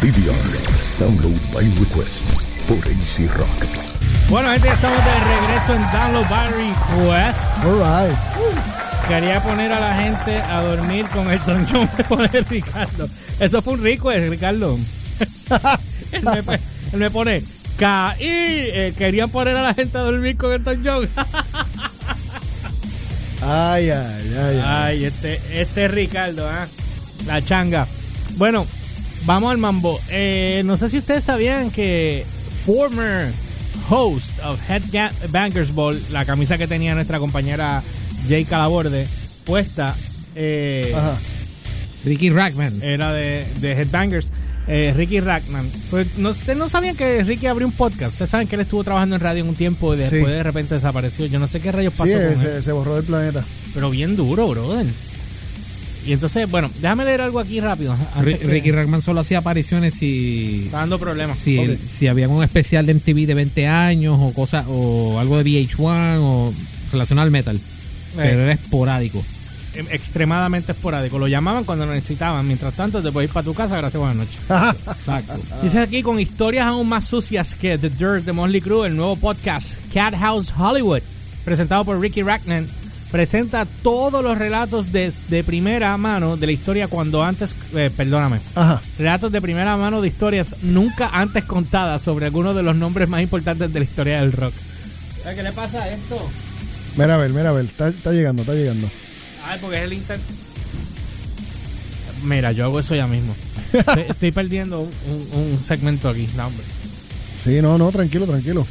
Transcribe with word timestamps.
PBR. 0.00 0.98
Download 0.98 1.34
by 1.52 1.64
request 1.80 2.28
por 2.68 2.78
AC 2.78 3.28
Rock. 3.36 3.66
Bueno, 4.28 4.50
gente, 4.50 4.68
ya 4.68 4.74
estamos 4.74 4.98
de 5.04 5.14
regreso 5.24 5.74
en 5.74 5.82
Download 5.90 6.28
by 6.28 6.48
Request. 6.50 7.40
All 7.64 7.78
right. 7.80 8.16
Quería 9.08 9.42
poner 9.42 9.72
a 9.72 9.80
la 9.80 9.94
gente 9.96 10.40
a 10.40 10.60
dormir 10.60 11.06
con 11.08 11.28
el 11.28 11.40
tronchón 11.40 11.90
de 12.32 12.42
Ricardo. 12.42 13.08
Eso 13.40 13.60
fue 13.60 13.72
un 13.72 13.82
request, 13.82 14.28
Ricardo. 14.28 14.78
él, 16.12 16.22
me, 16.22 16.54
él 16.92 16.98
me 16.98 17.10
pone, 17.10 17.42
caí. 17.76 18.18
Eh, 18.20 18.94
querían 18.96 19.30
poner 19.30 19.56
a 19.56 19.62
la 19.62 19.74
gente 19.74 19.98
a 19.98 20.02
dormir 20.02 20.36
con 20.36 20.52
el 20.52 20.62
tronchón. 20.62 21.10
Ay, 23.40 23.90
ay, 23.90 24.34
ay, 24.36 24.36
ay. 24.36 24.62
Ay, 24.64 25.04
este, 25.04 25.40
este 25.52 25.84
es 25.84 25.90
Ricardo, 25.92 26.48
¿ah? 26.48 26.66
La 27.24 27.40
changa. 27.40 27.86
Bueno, 28.36 28.66
vamos 29.26 29.50
al 29.50 29.58
mambo. 29.58 29.98
Eh, 30.10 30.62
no 30.64 30.76
sé 30.76 30.88
si 30.90 30.98
ustedes 30.98 31.24
sabían 31.24 31.70
que 31.70 32.24
former 32.66 33.30
host 33.90 34.30
of 34.44 34.58
Head 34.70 34.82
Bangers 35.30 35.72
Ball, 35.74 36.00
la 36.10 36.24
camisa 36.24 36.58
que 36.58 36.66
tenía 36.66 36.94
nuestra 36.94 37.18
compañera 37.18 37.82
Jay 38.28 38.44
Calaborde, 38.44 39.06
puesta, 39.44 39.94
eh, 40.34 40.92
Ajá. 40.94 41.16
Ricky 42.04 42.30
Rackman. 42.30 42.82
era 42.82 43.12
de, 43.12 43.46
de 43.60 43.72
Headbangers. 43.72 44.30
Eh, 44.70 44.92
Ricky 44.94 45.20
Rackman. 45.20 45.66
Pues, 45.90 46.06
no, 46.18 46.28
ustedes 46.28 46.58
no 46.58 46.68
sabían 46.68 46.94
que 46.94 47.24
Ricky 47.24 47.46
abrió 47.46 47.66
un 47.66 47.72
podcast. 47.72 48.12
Ustedes 48.12 48.30
saben 48.30 48.46
que 48.46 48.54
él 48.54 48.60
estuvo 48.60 48.84
trabajando 48.84 49.14
en 49.16 49.22
radio 49.22 49.42
en 49.42 49.48
un 49.48 49.54
tiempo 49.54 49.94
y 49.94 49.96
Sí. 49.96 50.02
después 50.16 50.26
de 50.34 50.42
repente 50.42 50.74
desapareció. 50.74 51.24
Yo 51.24 51.38
no 51.38 51.46
sé 51.46 51.58
qué 51.60 51.72
rayos 51.72 51.92
pasó 51.94 52.04
Sí, 52.04 52.12
con 52.12 52.22
él. 52.24 52.38
se, 52.38 52.60
se 52.60 52.72
borró 52.72 52.96
del 52.96 53.04
planeta. 53.04 53.42
Pero 53.72 53.88
bien 53.88 54.14
duro, 54.14 54.46
brother. 54.48 54.84
Y 56.08 56.12
entonces, 56.14 56.50
bueno, 56.50 56.70
déjame 56.80 57.04
leer 57.04 57.20
algo 57.20 57.38
aquí 57.38 57.60
rápido. 57.60 57.92
antes 58.14 58.34
Ri- 58.36 58.38
que- 58.38 58.46
Ricky 58.46 58.70
Rackman 58.72 59.02
solo 59.02 59.20
hacía 59.20 59.38
apariciones 59.38 59.94
si, 59.94 60.62
Está 60.64 60.78
dando 60.78 60.98
problemas. 60.98 61.36
si, 61.36 61.58
Ok. 61.58 61.78
si 61.86 62.08
había 62.08 62.28
un 62.28 62.42
especial 62.42 62.86
de 62.86 62.92
MTV 62.94 63.26
de 63.26 63.34
20 63.34 63.66
años 63.66 64.16
o 64.18 64.32
cosa 64.32 64.64
o 64.68 65.18
algo 65.20 65.36
de 65.36 65.44
VH1 65.44 66.18
o 66.22 66.54
relacionado 66.92 67.26
al 67.26 67.30
metal. 67.30 67.60
Pero 68.16 68.40
era 68.42 68.52
esporádico. 68.52 69.22
Em, 69.74 69.86
Extremadamente 69.90 70.72
esporádico. 70.72 71.18
Lo 71.18 71.28
llamaban 71.28 71.64
cuando 71.64 71.84
lo 71.84 71.92
necesitaban. 71.92 72.46
Mientras 72.46 72.72
tanto, 72.74 73.02
te 73.02 73.12
puedes 73.12 73.28
ir 73.28 73.34
para 73.34 73.44
tu 73.44 73.52
casa. 73.52 73.76
Gracias, 73.76 74.00
buenas 74.00 74.16
noches. 74.16 74.38
Exacto. 74.88 75.34
Dice 75.62 75.78
aquí 75.80 76.02
con 76.02 76.18
historias 76.18 76.66
aún 76.66 76.88
más 76.88 77.04
sucias 77.04 77.54
que 77.54 77.76
The 77.76 77.90
Dirt 77.90 78.24
de 78.24 78.32
Motley 78.32 78.62
Crue, 78.62 78.86
el 78.88 78.96
nuevo 78.96 79.14
podcast 79.16 79.74
Cat 79.92 80.14
House 80.18 80.54
Hollywood, 80.58 81.02
presentado 81.44 81.84
por 81.84 82.00
Ricky 82.00 82.22
Rackman, 82.22 82.66
presenta 83.10 83.64
todos 83.82 84.22
los 84.22 84.36
relatos 84.36 84.92
de, 84.92 85.12
de 85.28 85.44
primera 85.44 85.96
mano 85.96 86.36
de 86.36 86.46
la 86.46 86.52
historia 86.52 86.88
cuando 86.88 87.22
antes, 87.24 87.54
eh, 87.74 87.90
perdóname, 87.96 88.38
Ajá. 88.54 88.80
relatos 88.98 89.32
de 89.32 89.40
primera 89.40 89.76
mano 89.76 90.00
de 90.02 90.08
historias 90.08 90.56
nunca 90.62 91.08
antes 91.12 91.44
contadas 91.44 92.02
sobre 92.02 92.26
algunos 92.26 92.54
de 92.54 92.62
los 92.62 92.76
nombres 92.76 93.08
más 93.08 93.22
importantes 93.22 93.72
de 93.72 93.78
la 93.78 93.84
historia 93.84 94.20
del 94.20 94.32
rock. 94.32 94.52
¿Qué 95.34 95.42
le 95.42 95.52
pasa 95.52 95.82
a 95.82 95.88
esto? 95.90 96.28
Mira 96.96 97.14
a 97.14 97.18
ver, 97.18 97.30
mira 97.30 97.50
a 97.50 97.52
ver. 97.52 97.64
Está, 97.66 97.88
está 97.88 98.12
llegando, 98.12 98.42
está 98.42 98.54
llegando. 98.54 98.90
Ay, 99.44 99.58
porque 99.60 99.76
es 99.78 99.84
el 99.84 99.92
Inter. 99.92 100.18
Mira, 102.24 102.52
yo 102.52 102.64
hago 102.64 102.80
eso 102.80 102.94
ya 102.94 103.06
mismo. 103.06 103.34
estoy, 103.72 104.04
estoy 104.08 104.32
perdiendo 104.32 104.80
un, 104.80 104.90
un- 105.06 105.40
un 105.52 105.58
segmento 105.60 106.08
aquí. 106.08 106.28
No, 106.36 106.46
hombre. 106.46 106.64
Sí, 107.42 107.60
no, 107.62 107.78
no, 107.78 107.90
tranquilo, 107.92 108.26
tranquilo. 108.26 108.66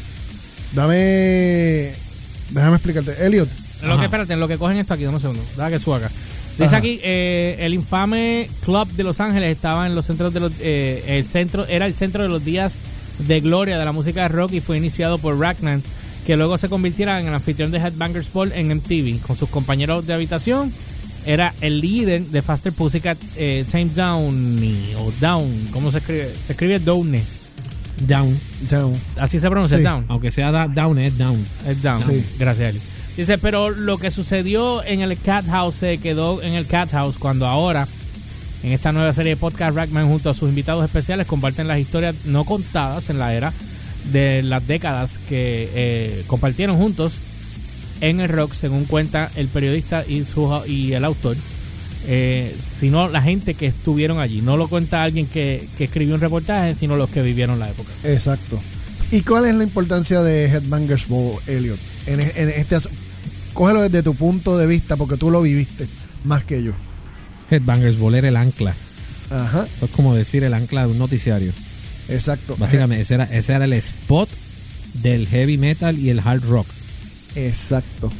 Dame. 0.73 1.93
Déjame 2.49 2.75
explicarte. 2.75 3.25
Elliot. 3.25 3.49
Lo 3.83 3.89
Ajá. 3.93 3.99
que, 3.99 4.05
espérate, 4.05 4.33
en 4.33 4.39
lo 4.39 4.47
que 4.47 4.57
cogen 4.57 4.77
esto 4.77 4.93
aquí, 4.93 5.03
dame 5.03 5.15
un 5.15 5.21
segundo. 5.21 5.43
Deja 5.55 5.69
que 5.69 5.79
suba 5.79 5.97
acá. 5.97 6.09
Dice 6.53 6.65
Ajá. 6.65 6.77
aquí, 6.77 6.99
eh, 7.03 7.57
el 7.59 7.73
infame 7.73 8.49
Club 8.63 8.87
de 8.93 9.03
Los 9.03 9.19
Ángeles 9.19 9.51
estaba 9.55 9.85
en 9.85 9.93
los 9.95 10.05
centros 10.05 10.33
de 10.33 10.39
los, 10.39 10.51
eh, 10.59 11.03
el 11.07 11.25
centro, 11.25 11.65
era 11.67 11.85
el 11.85 11.93
centro 11.93 12.23
de 12.23 12.29
los 12.29 12.43
días 12.43 12.75
de 13.19 13.39
gloria 13.41 13.77
de 13.77 13.85
la 13.85 13.91
música 13.91 14.23
de 14.23 14.27
rock 14.29 14.53
y 14.53 14.61
fue 14.61 14.77
iniciado 14.77 15.17
por 15.19 15.37
Rackman, 15.39 15.83
que 16.25 16.35
luego 16.35 16.57
se 16.57 16.67
convirtiera 16.69 17.19
en 17.21 17.27
el 17.27 17.33
anfitrión 17.33 17.71
de 17.71 17.77
Headbangers 17.77 18.31
Ball 18.33 18.51
en 18.53 18.71
MTV. 18.71 19.19
Con 19.21 19.35
sus 19.35 19.49
compañeros 19.49 20.07
de 20.07 20.13
habitación, 20.13 20.73
era 21.25 21.53
el 21.61 21.79
líder 21.81 22.23
de 22.23 22.41
Faster 22.41 22.73
Pussycat, 22.73 23.17
eh, 23.35 23.63
Time 23.69 23.89
Downey, 23.95 24.93
o 24.99 25.11
Down, 25.21 25.69
¿cómo 25.71 25.91
se 25.91 25.99
escribe? 25.99 26.33
Se 26.45 26.53
escribe 26.53 26.79
Downey. 26.79 27.21
Down. 28.07 28.39
Down. 28.69 28.93
Así 29.17 29.39
se 29.39 29.49
pronuncia, 29.49 29.77
Sí. 29.77 29.83
Down. 29.83 30.05
Aunque 30.07 30.29
sea 30.31 30.51
da- 30.51 30.67
down, 30.67 30.99
es 30.99 31.17
down. 31.17 31.43
Es 31.67 31.81
down. 31.81 32.01
Sí. 32.03 32.23
Gracias, 32.37 32.69
Eli. 32.71 32.81
Dice, 33.17 33.39
pero 33.39 33.71
lo 33.71 33.97
que 33.97 34.11
sucedió 34.11 34.83
en 34.83 35.01
el 35.01 35.19
Cat 35.19 35.47
House 35.47 35.73
se 35.73 35.97
quedó 35.97 36.43
en 36.43 36.53
el 36.53 36.67
Cat 36.67 36.91
House 36.91 37.17
cuando 37.17 37.47
ahora, 37.47 37.87
en 38.61 38.71
esta 38.71 38.91
nueva 38.91 39.11
serie 39.11 39.31
de 39.31 39.37
podcast, 39.37 39.75
Rackman 39.75 40.07
junto 40.07 40.29
a 40.29 40.35
sus 40.35 40.47
invitados 40.49 40.85
especiales 40.85 41.25
comparten 41.25 41.67
las 41.67 41.79
historias 41.79 42.13
no 42.25 42.45
contadas 42.45 43.09
en 43.09 43.17
la 43.17 43.33
era 43.33 43.51
de 44.11 44.43
las 44.43 44.67
décadas 44.67 45.19
que 45.27 45.67
eh, 45.73 46.23
compartieron 46.27 46.77
juntos 46.77 47.13
en 48.01 48.19
el 48.19 48.29
rock, 48.29 48.53
según 48.53 48.85
cuenta 48.85 49.31
el 49.35 49.47
periodista 49.47 50.05
y, 50.07 50.93
el 50.93 51.03
autor. 51.03 51.35
Eh, 52.09 52.55
sino 52.59 53.09
la 53.09 53.23
gente 53.23 53.55
que 53.55 53.65
estuvieron 53.65 54.19
allí. 54.19 54.41
No 54.41 54.57
lo 54.57 54.67
cuenta 54.67 55.01
alguien 55.01 55.25
que, 55.25 55.67
escribió 55.79 56.13
un 56.13 56.21
reportaje, 56.21 56.75
sino 56.75 56.95
los 56.95 57.09
que 57.09 57.23
vivieron 57.23 57.57
la 57.57 57.67
época. 57.67 57.89
Exacto. 58.03 58.61
¿Y 59.11 59.21
cuál 59.21 59.47
es 59.47 59.55
la 59.55 59.63
importancia 59.63 60.21
de 60.21 60.45
Headbangers 60.45 61.07
Ball, 61.07 61.39
Elliot? 61.47 61.79
En, 62.05 62.19
en 62.21 62.49
este 62.49 62.77
Cógelo 63.57 63.81
desde 63.81 64.03
tu 64.03 64.13
punto 64.13 64.55
de 64.55 64.67
vista, 64.67 64.97
porque 64.97 65.17
tú 65.17 65.31
lo 65.31 65.41
viviste 65.41 65.87
más 66.23 66.43
que 66.43 66.61
yo. 66.61 66.73
Headbangers 67.49 67.97
era 68.15 68.27
el 68.27 68.37
ancla. 68.37 68.75
Ajá, 69.31 69.65
Eso 69.75 69.85
es 69.85 69.91
como 69.91 70.13
decir 70.13 70.43
el 70.43 70.53
ancla 70.53 70.85
de 70.85 70.91
un 70.91 70.99
noticiario. 70.99 71.51
exacto. 72.07 72.55
Básicamente, 72.59 73.01
ese 73.01 73.15
era, 73.15 73.23
ese 73.23 73.53
era 73.53 73.65
el 73.65 73.73
spot 73.73 74.29
del 75.01 75.27
heavy 75.27 75.57
metal 75.57 75.97
y 75.97 76.11
el 76.11 76.19
hard 76.19 76.43
rock. 76.47 76.67
Exacto. 77.35 78.11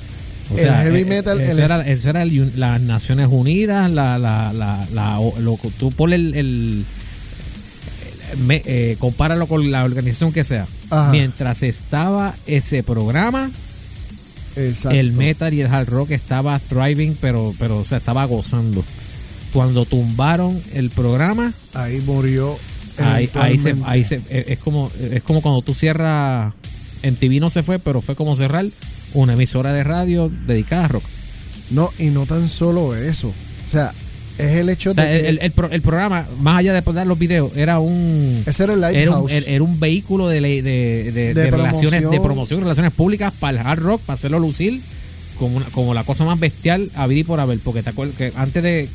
O 0.50 0.56
El 0.56 0.60
sea, 0.60 0.82
heavy 0.82 1.02
eh, 1.02 1.06
metal, 1.06 1.40
eso 1.40 1.52
el 1.52 1.60
era, 1.60 1.88
eso 1.88 2.10
era 2.10 2.24
el 2.24 2.54
las 2.60 2.82
Naciones 2.82 3.28
Unidas, 3.30 3.92
la, 3.92 4.18
la, 4.18 4.52
la, 4.54 4.88
la- 4.92 5.20
lo, 5.40 5.60
tú 5.78 5.92
ponle 5.92 6.16
el, 6.16 6.34
el- 6.34 6.86
el- 8.32 8.38
me- 8.40 8.64
eh, 8.66 8.96
compáralo 9.00 9.46
con 9.48 9.70
la 9.70 9.84
organización 9.84 10.34
que 10.34 10.44
sea. 10.44 10.66
Ajá. 10.90 11.12
Mientras 11.12 11.62
estaba 11.64 12.34
ese 12.48 12.82
programa, 12.82 13.52
Exacto. 14.58 14.98
el 14.98 15.12
metal 15.14 15.54
y 15.54 15.62
el 15.62 15.68
hard 15.68 15.88
rock 15.90 16.12
estaba 16.12 16.58
thriving, 16.60 17.18
pero, 17.22 17.54
pero 17.60 17.78
o 17.80 17.84
sea, 17.86 18.00
estaba 18.00 18.26
gozando. 18.26 18.84
Cuando 19.54 19.86
tumbaron 19.86 20.62
el 20.74 20.90
programa, 20.90 21.54
Ahí 21.74 22.02
murió. 22.06 22.58
ahí, 22.98 23.30
ahí 23.36 23.58
se, 23.58 23.70
eventualmente. 23.70 23.86
ahí 23.90 24.04
se, 24.04 24.16
eh, 24.30 24.46
es 24.50 24.60
como 24.60 24.92
es 25.00 25.24
como 25.24 25.42
cuando 25.42 25.62
tú 25.62 25.74
cierras 25.74 26.54
en 27.04 27.16
TV 27.16 27.40
no 27.40 27.50
se 27.50 27.64
fue, 27.64 27.80
pero 27.80 28.02
fue 28.02 28.16
como 28.16 28.36
cerrar 28.36 28.66
una 29.14 29.34
emisora 29.34 29.72
de 29.74 29.84
radio 29.84 30.30
dedicada 30.48 30.86
a 30.86 30.88
rock. 30.90 31.04
No, 31.70 31.92
y 32.00 32.06
no 32.06 32.26
tan 32.26 32.48
solo 32.50 32.96
eso. 32.96 33.30
O 33.30 33.70
sea, 33.70 33.94
es 34.38 34.58
el 34.58 34.70
hecho 34.70 34.92
O 34.92 34.94
de 34.94 35.02
sea, 35.02 35.12
el, 35.14 35.22
que 35.22 35.30
el- 35.30 35.40
el 35.42 35.52
pro- 35.52 35.70
el 35.72 35.82
programa, 35.82 36.26
más 36.40 36.60
allá 36.60 36.74
de 36.74 36.82
poner 36.82 37.08
los 37.08 37.18
videos, 37.18 37.56
era 37.58 37.80
un 37.80 38.44
ese 38.46 38.64
era 38.64 38.74
el 38.74 38.84
era 38.84 39.12
un, 39.18 39.28
Lighthouse. 39.28 39.48
era- 39.48 39.64
un 39.64 39.80
vehículo 39.80 40.28
de, 40.28 40.42
de, 40.42 40.62
de- 41.12 41.34
de 41.34 41.52
relaciones 41.52 42.10
de 42.10 42.20
promoción. 42.20 42.62
relaciones 42.62 42.94
públicas 42.94 43.34
para 43.40 43.60
el 43.60 43.66
hard 43.68 43.80
rock, 43.80 44.02
para 44.02 44.16
hacerlo 44.16 44.40
lucir 44.40 44.82
como, 45.40 45.58
una- 45.58 45.66
como 45.68 45.94
la 45.94 46.04
cosa 46.04 46.24
más 46.26 46.40
bestial 46.40 46.90
a 46.96 47.08
y 47.12 47.24
por 47.24 47.40
haber. 47.40 47.60
Porque 47.60 47.84
te 47.84 47.90
acuerdas 47.90 48.16
que 48.18 48.32
antes 48.36 48.62
de 48.64 48.90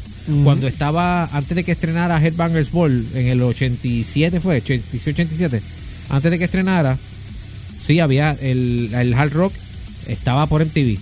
cuando 0.44 0.68
estaba, 0.68 1.24
antes 1.32 1.56
de 1.56 1.64
que 1.64 1.72
estrenara 1.72 2.24
Headbangers 2.24 2.70
Ball 2.70 3.04
en 3.14 3.26
el 3.26 3.42
87 3.42 4.38
fue, 4.40 4.56
86, 4.58 5.14
87, 5.14 5.60
antes 6.10 6.30
de 6.30 6.38
que 6.38 6.44
estrenara, 6.44 6.96
sí 7.80 7.98
había 7.98 8.36
el, 8.40 8.90
el 8.94 9.14
hard 9.14 9.32
rock, 9.32 9.52
estaba 10.06 10.46
por 10.46 10.62
MTV. 10.64 10.98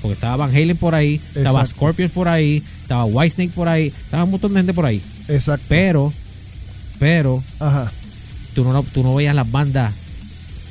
Porque 0.00 0.14
estaba 0.14 0.36
Van 0.36 0.50
Halen 0.54 0.76
por 0.76 0.94
ahí, 0.94 1.20
estaba. 1.34 1.64
Scorpions 1.66 2.12
por 2.12 2.28
ahí, 2.28 2.62
estaba 2.86 3.04
Whitesnake 3.04 3.50
por 3.52 3.68
ahí, 3.68 3.88
estaba 3.88 4.22
un 4.24 4.30
montón 4.30 4.54
de 4.54 4.60
gente 4.60 4.72
por 4.72 4.86
ahí. 4.86 5.02
Exacto. 5.28 5.66
Pero, 5.68 6.12
pero, 7.00 7.42
Ajá. 7.58 7.90
tú 8.54 8.64
no, 8.64 8.82
tú 8.84 9.02
no 9.02 9.14
veías 9.16 9.34
las 9.34 9.50
bandas 9.50 9.92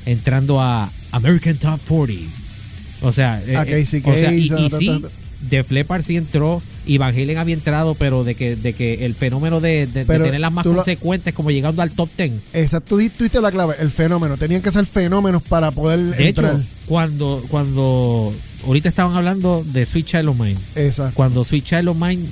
entrando 0.06 0.62
a 0.62 0.89
American 1.12 1.56
Top 1.57 1.80
40. 1.88 2.24
O 3.01 3.12
sea, 3.12 3.42
eh, 3.45 3.56
A 3.57 3.63
eh, 3.63 3.81
Casey 3.81 4.01
o 4.06 4.16
sea, 4.16 4.31
y, 4.34 4.48
sí. 4.69 5.01
Def 5.50 5.69
Leppard 5.72 6.01
sí 6.01 6.16
entró 6.18 6.62
y 6.88 6.98
Van 6.98 7.13
Halen 7.13 7.38
había 7.38 7.54
entrado, 7.54 7.94
pero 7.95 8.24
de 8.24 8.34
que, 8.36 8.56
de 8.56 8.74
que 8.74 9.06
el 9.06 9.13
fenómeno 9.13 9.60
de, 9.60 9.86
de- 9.86 10.00
de 10.01 10.06
Pero 10.06 10.25
tener 10.25 10.39
las 10.39 10.51
más 10.54 10.66
consecuentes 10.66 11.34
como 11.34 11.51
llegando 11.51 11.81
al 11.81 11.92
top 11.92 12.10
10. 12.18 12.31
Exacto. 12.54 12.89
Tú 12.89 12.98
di- 12.98 13.10
tú 13.10 13.25
diste 13.25 13.42
la 13.42 13.51
clave, 13.51 13.75
el 13.80 13.92
fenómeno. 13.92 14.38
Tenían 14.38 14.62
que 14.62 14.72
ser 14.72 14.86
fenómenos 14.86 15.44
para 15.44 15.72
poder 15.72 16.00
De 16.00 16.30
entrar. 16.30 16.56
hecho, 16.56 16.63
cuando, 16.88 17.44
cuando 17.50 18.34
ahorita 18.65 18.89
estaban 18.89 19.15
hablando 19.15 19.63
de 19.65 19.85
Sweet 19.85 20.06
Child 20.06 20.27
of 20.29 20.39
Mine, 20.39 20.57
Exacto. 20.75 21.13
cuando 21.15 21.44
Sweet 21.44 21.63
Child 21.63 21.88
of 21.89 21.97
Mine 21.97 22.25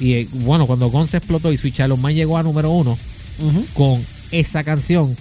y 0.00 0.12
eh, 0.14 0.28
bueno, 0.32 0.66
cuando 0.66 0.88
Gon 0.90 1.06
se 1.06 1.16
explotó 1.16 1.52
y 1.52 1.56
Sweet 1.56 1.74
Child 1.74 1.92
of 1.92 1.98
Mine 2.00 2.14
llegó 2.14 2.38
a 2.38 2.42
número 2.42 2.70
uno, 2.70 2.96
con 3.74 4.04
esa 4.30 4.62
canción. 4.64 5.16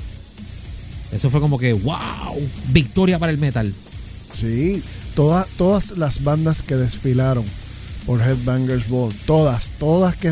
Eso 1.12 1.30
fue 1.30 1.39
como 1.39 1.57
que, 1.57 1.74
wow, 1.74 1.95
victoria 2.74 3.18
para 3.18 3.31
el 3.31 3.38
metal. 3.38 3.74
Sí, 4.31 4.81
todas, 5.15 5.48
todas 5.57 5.92
las 5.98 6.24
bandas 6.24 6.62
que 6.62 6.75
desfilaron 6.75 7.45
por 8.06 8.21
Headbangers 8.21 8.88
Ball, 8.89 9.13
todas, 9.25 9.69
todas 9.80 10.15
que 10.15 10.31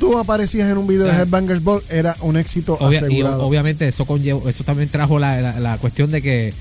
tú 0.00 0.18
aparecías 0.18 0.70
en 0.70 0.78
un 0.78 0.86
video 0.86 1.04
de. 1.04 1.12
Headbangers 1.12 1.62
Ball, 1.62 1.82
era 1.90 2.16
un 2.22 2.36
éxito 2.36 2.76
Obvia- 2.80 3.00
y 3.00 3.02
o- 3.02 3.06
asegurado. 3.06 3.46
obviamente 3.46 3.86
eso 3.86 4.04
conllevó, 4.06 4.48
eso 4.48 4.64
también 4.64 4.88
trajo 4.88 5.18
la, 5.18 5.40
la- 5.40 5.60
la 5.60 5.78
cuestión 5.78 6.10
de 6.10 6.22
que 6.22 6.54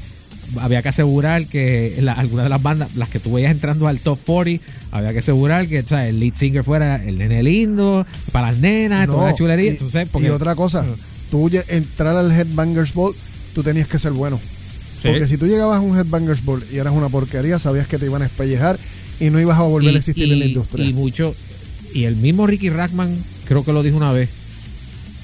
había 0.59 0.81
que 0.81 0.89
asegurar 0.89 1.45
que 1.47 1.97
la- 2.01 2.13
algunas 2.13 2.45
de 2.45 2.49
las 2.49 2.61
bandas, 2.61 2.95
las 2.95 3.09
que 3.09 3.19
tú 3.19 3.33
veías 3.33 3.51
entrando 3.51 3.87
al 3.87 3.99
top 3.99 4.19
40, 4.25 4.63
había 4.91 5.11
que 5.11 5.19
asegurar 5.19 5.67
que 5.67 5.79
o 5.79 5.87
sea, 5.87 6.07
el 6.07 6.19
lead 6.19 6.33
singer 6.33 6.63
fuera 6.63 7.03
el 7.03 7.17
nene 7.17 7.43
lindo, 7.43 8.05
para 8.31 8.51
las 8.51 8.59
nenas, 8.59 9.07
No, 9.07 9.15
toda 9.15 9.29
la 9.31 9.35
chulería. 9.35 9.65
y- 9.65 9.69
Entonces, 9.69 10.03
y 10.05 10.09
porque, 10.09 10.31
otra 10.31 10.55
cosa, 10.55 10.85
tú 11.31 11.49
entrar 11.67 12.15
al 12.15 12.31
Headbangers 12.31 12.93
Ball, 12.93 13.13
tú 13.53 13.63
tenías 13.63 13.87
que 13.87 13.99
ser 13.99 14.11
bueno. 14.11 14.39
Sí. 15.01 15.09
Porque 15.09 15.27
si 15.27 15.37
tú 15.37 15.45
llegabas 15.47 15.77
a 15.77 15.81
un 15.81 15.97
Headbangers 15.97 16.43
Ball 16.45 16.63
y 16.71 16.77
eras 16.77 16.93
una 16.93 17.09
porquería, 17.09 17.59
sabías 17.59 17.87
que 17.87 17.97
te 17.97 18.05
iban 18.05 18.21
a 18.21 18.25
espellejar 18.25 18.77
y 19.19 19.29
no 19.29 19.39
ibas 19.39 19.57
a 19.59 19.63
volver 19.63 19.93
a 19.93 19.97
existir 19.97 20.31
en 20.31 20.39
la 20.39 20.45
industria. 20.45 20.85
y 20.85 20.93
mucho, 20.93 21.35
y 21.93 22.03
el 22.05 22.15
mismo 22.15 22.47
Ricky 22.47 22.69
Rackman 22.69 23.15
creo 23.45 23.63
que 23.63 23.71
lo 23.73 23.83
dijo 23.83 23.97
una 23.97 24.11
vez. 24.11 24.29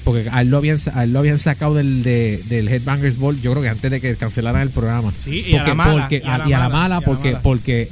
Porque 0.04 0.28
a 0.30 0.40
él 0.40 0.48
lo 0.48 0.58
habían, 0.58 0.78
a 0.94 1.04
él 1.04 1.12
lo 1.12 1.20
habían 1.20 1.38
sacado 1.38 1.74
del, 1.74 2.02
de- 2.02 2.42
del 2.48 2.68
Headbangers 2.68 3.18
Ball, 3.18 3.40
yo 3.40 3.52
creo 3.52 3.62
que 3.62 3.68
antes 3.68 3.90
de 3.90 4.00
que 4.00 4.16
cancelaran 4.16 4.62
el 4.62 4.70
programa. 4.70 5.12
Sí, 5.24 5.44
y 5.48 5.54
a 5.54 5.62
la 5.64 5.74
mala, 5.74 5.92
porque- 5.92 6.22
y 6.24 6.28
a 6.28 6.38
la 6.38 6.48
y 6.48 6.52
a 6.52 6.58
la 6.58 6.68
mala, 6.68 7.00
porque, 7.02 7.28
mala. 7.28 7.42
porque 7.42 7.88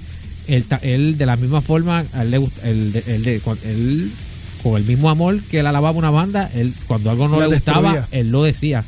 él, 0.49 0.65
él 0.83 1.17
de 1.19 1.27
la 1.27 1.37
misma 1.37 1.61
forma, 1.61 2.05
a 2.13 2.23
él 2.23 2.31
le 2.33 2.39
gusta, 2.39 2.69
él, 2.69 2.93
de- 2.93 3.05
él 3.15 3.27
él, 3.65 4.11
con 4.63 4.77
el 4.77 4.85
mismo 4.85 5.09
amor 5.09 5.41
que 5.43 5.61
él 5.61 5.67
alababa 5.67 5.97
una 5.97 6.11
banda, 6.11 6.51
él 6.55 6.75
cuando 6.89 7.11
algo 7.11 7.29
no 7.29 7.39
La 7.39 7.47
le 7.47 7.55
gustaba, 7.55 8.07
él 8.11 8.31
lo 8.31 8.43
decía. 8.43 8.85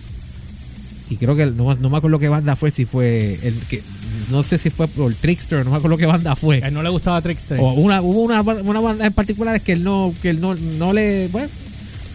Y 1.09 1.17
creo 1.17 1.37
que 1.37 1.47
no, 1.47 1.73
no 1.75 1.91
me 1.91 1.97
acuerdo 1.99 2.19
qué 2.19 2.29
banda 2.29 2.57
fue, 2.57 2.71
si 2.71 2.85
fue 2.87 3.39
el 3.43 3.55
que 3.69 3.83
no 4.31 4.43
sé 4.43 4.57
si 4.59 4.71
fue 4.71 4.89
por 4.89 5.13
Trickster, 5.15 5.65
no 5.65 5.71
me 5.71 5.77
acuerdo 5.77 5.97
qué 5.99 6.07
banda 6.07 6.35
fue. 6.35 6.63
A 6.63 6.69
él 6.69 6.75
no 6.75 6.83
le 6.83 6.89
gustaba 6.89 7.21
Trickster. 7.23 7.59
O 7.61 7.73
una, 7.75 8.01
hubo 8.03 8.23
una, 8.23 8.41
una 8.41 8.81
banda 8.81 9.07
en 9.07 9.13
particular 9.13 9.61
que 9.61 9.73
él 9.73 9.85
no, 9.85 10.13
que 10.23 10.31
él 10.31 10.41
no, 10.41 10.55
no 10.55 10.93
le, 10.93 11.29
bueno, 11.29 11.49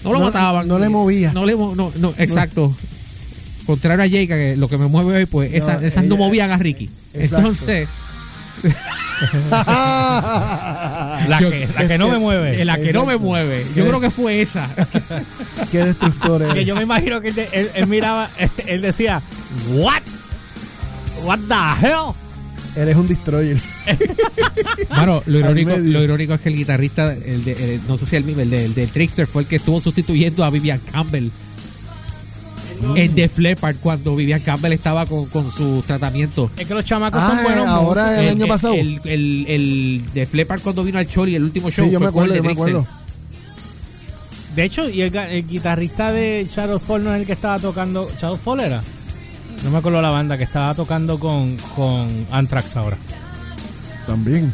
no 0.07 0.13
lo 0.13 0.19
No- 0.19 0.25
mataban. 0.25 0.67
no 0.67 0.79
le 0.79 0.89
movía. 0.89 1.31
No 1.33 1.45
le 1.45 1.53
no, 1.55 1.91
no, 1.95 2.13
exacto. 2.17 2.75
Contrario 3.65 4.03
a 4.03 4.07
Jake, 4.07 4.27
que 4.27 4.55
lo 4.57 4.67
que 4.69 4.77
me 4.77 4.87
mueve 4.87 5.17
hoy, 5.17 5.25
pues 5.25 5.51
No, 5.51 5.57
esas, 5.57 5.81
esas 5.81 6.05
no 6.05 6.15
movían 6.17 6.51
a 6.51 6.57
Ricky. 6.57 6.89
Exacto. 7.13 7.37
Entonces, 7.47 7.87
la, 9.51 11.37
yo- 11.41 11.49
que, 11.49 11.67
la 11.75 11.87
que 11.87 11.97
no 11.97 12.07
me 12.09 12.17
mueve. 12.19 12.63
la 12.65 12.77
que 12.77 12.93
no 12.93 13.05
me 13.05 13.17
mueve. 13.17 13.65
Yo 13.75 13.85
creo 13.87 13.99
que 13.99 14.09
fue 14.09 14.41
esa. 14.41 14.69
Qué 15.71 15.83
destructor 15.83 16.41
eres. 16.43 16.53
que 16.55 16.65
yo 16.65 16.75
me 16.75 16.83
imagino 16.83 17.21
que 17.21 17.29
él, 17.29 17.35
de- 17.35 17.49
él- 17.51 17.71
él 17.73 17.87
miraba, 17.87 18.29
él 18.67 18.81
decía, 18.81 19.21
¿What? 19.73 20.01
¿What 21.23 21.39
the 21.47 21.85
hell? 21.87 22.13
Eres 22.77 22.95
un 22.95 23.07
destroyer. 23.07 23.57
Mano, 24.91 25.23
lo 25.25 25.39
irónico, 25.39 25.71
medio. 25.71 25.91
lo 25.91 26.03
irónico 26.03 26.33
es 26.35 26.41
que 26.41 26.49
el 26.49 26.55
guitarrista, 26.55 27.11
el 27.13 27.43
de, 27.43 27.75
el- 27.75 27.81
no 27.87 27.97
sé 27.97 28.05
si 28.05 28.15
el 28.15 28.23
mismo, 28.23 28.41
el, 28.43 28.49
de- 28.51 28.65
el 28.65 28.73
del 28.75 28.89
Trickster 28.89 29.25
fue 29.27 29.41
el 29.41 29.47
que 29.47 29.55
estuvo 29.57 29.79
sustituyendo 29.79 30.43
a 30.43 30.49
Vivian 30.49 30.79
Campbell 30.91 31.29
en 32.95 33.15
The 33.15 33.31
Leppard 33.37 33.77
cuando 33.77 34.15
Vivian 34.15 34.39
Campbell 34.41 34.71
estaba 34.73 35.07
con, 35.07 35.25
con 35.29 35.49
su 35.49 35.83
tratamiento. 35.87 36.51
Es 36.57 36.67
que 36.67 36.73
los 36.75 36.85
chamacos 36.85 37.19
Ah, 37.23 37.29
son 37.33 37.43
buenos. 37.43 37.67
ahora 37.67 38.21
el 38.21 38.29
año 38.29 38.47
pasado. 38.47 38.75
El, 38.75 39.01
el, 39.05 39.45
el 39.47 40.01
de 40.13 40.27
Leppard 40.31 40.61
cuando 40.61 40.83
vino 40.83 40.99
al 40.99 41.07
show 41.07 41.25
y 41.25 41.33
el 41.35 41.43
último 41.43 41.71
show 41.71 41.85
Sí, 41.85 41.91
yo 41.91 41.97
fue 41.99 42.07
me 42.09 42.13
con 42.13 42.23
el 42.25 42.31
acuerdo, 42.31 42.33
de 42.33 42.37
yo 42.37 42.43
me 42.43 42.51
acuerdo. 42.51 42.87
De 44.55 44.63
hecho, 44.63 44.89
y 44.89 45.01
el, 45.01 45.11
guitarrista 45.47 46.11
de 46.11 46.47
Shadowfall 46.49 47.03
no 47.03 47.13
es 47.13 47.21
el 47.21 47.25
que 47.27 47.33
estaba 47.33 47.57
tocando. 47.59 48.07
¿Shadowfall 48.19 48.59
era? 48.59 48.83
No 49.67 49.71
me 49.73 49.79
acuerdo 49.79 50.01
la 50.01 50.11
banda 50.11 50.37
que 50.37 50.45
estaba 50.45 50.73
tocando 50.73 51.19
con, 51.19 51.57
con 51.75 52.25
Anthrax 52.31 52.77
ahora. 52.77 52.95
También. 54.05 54.53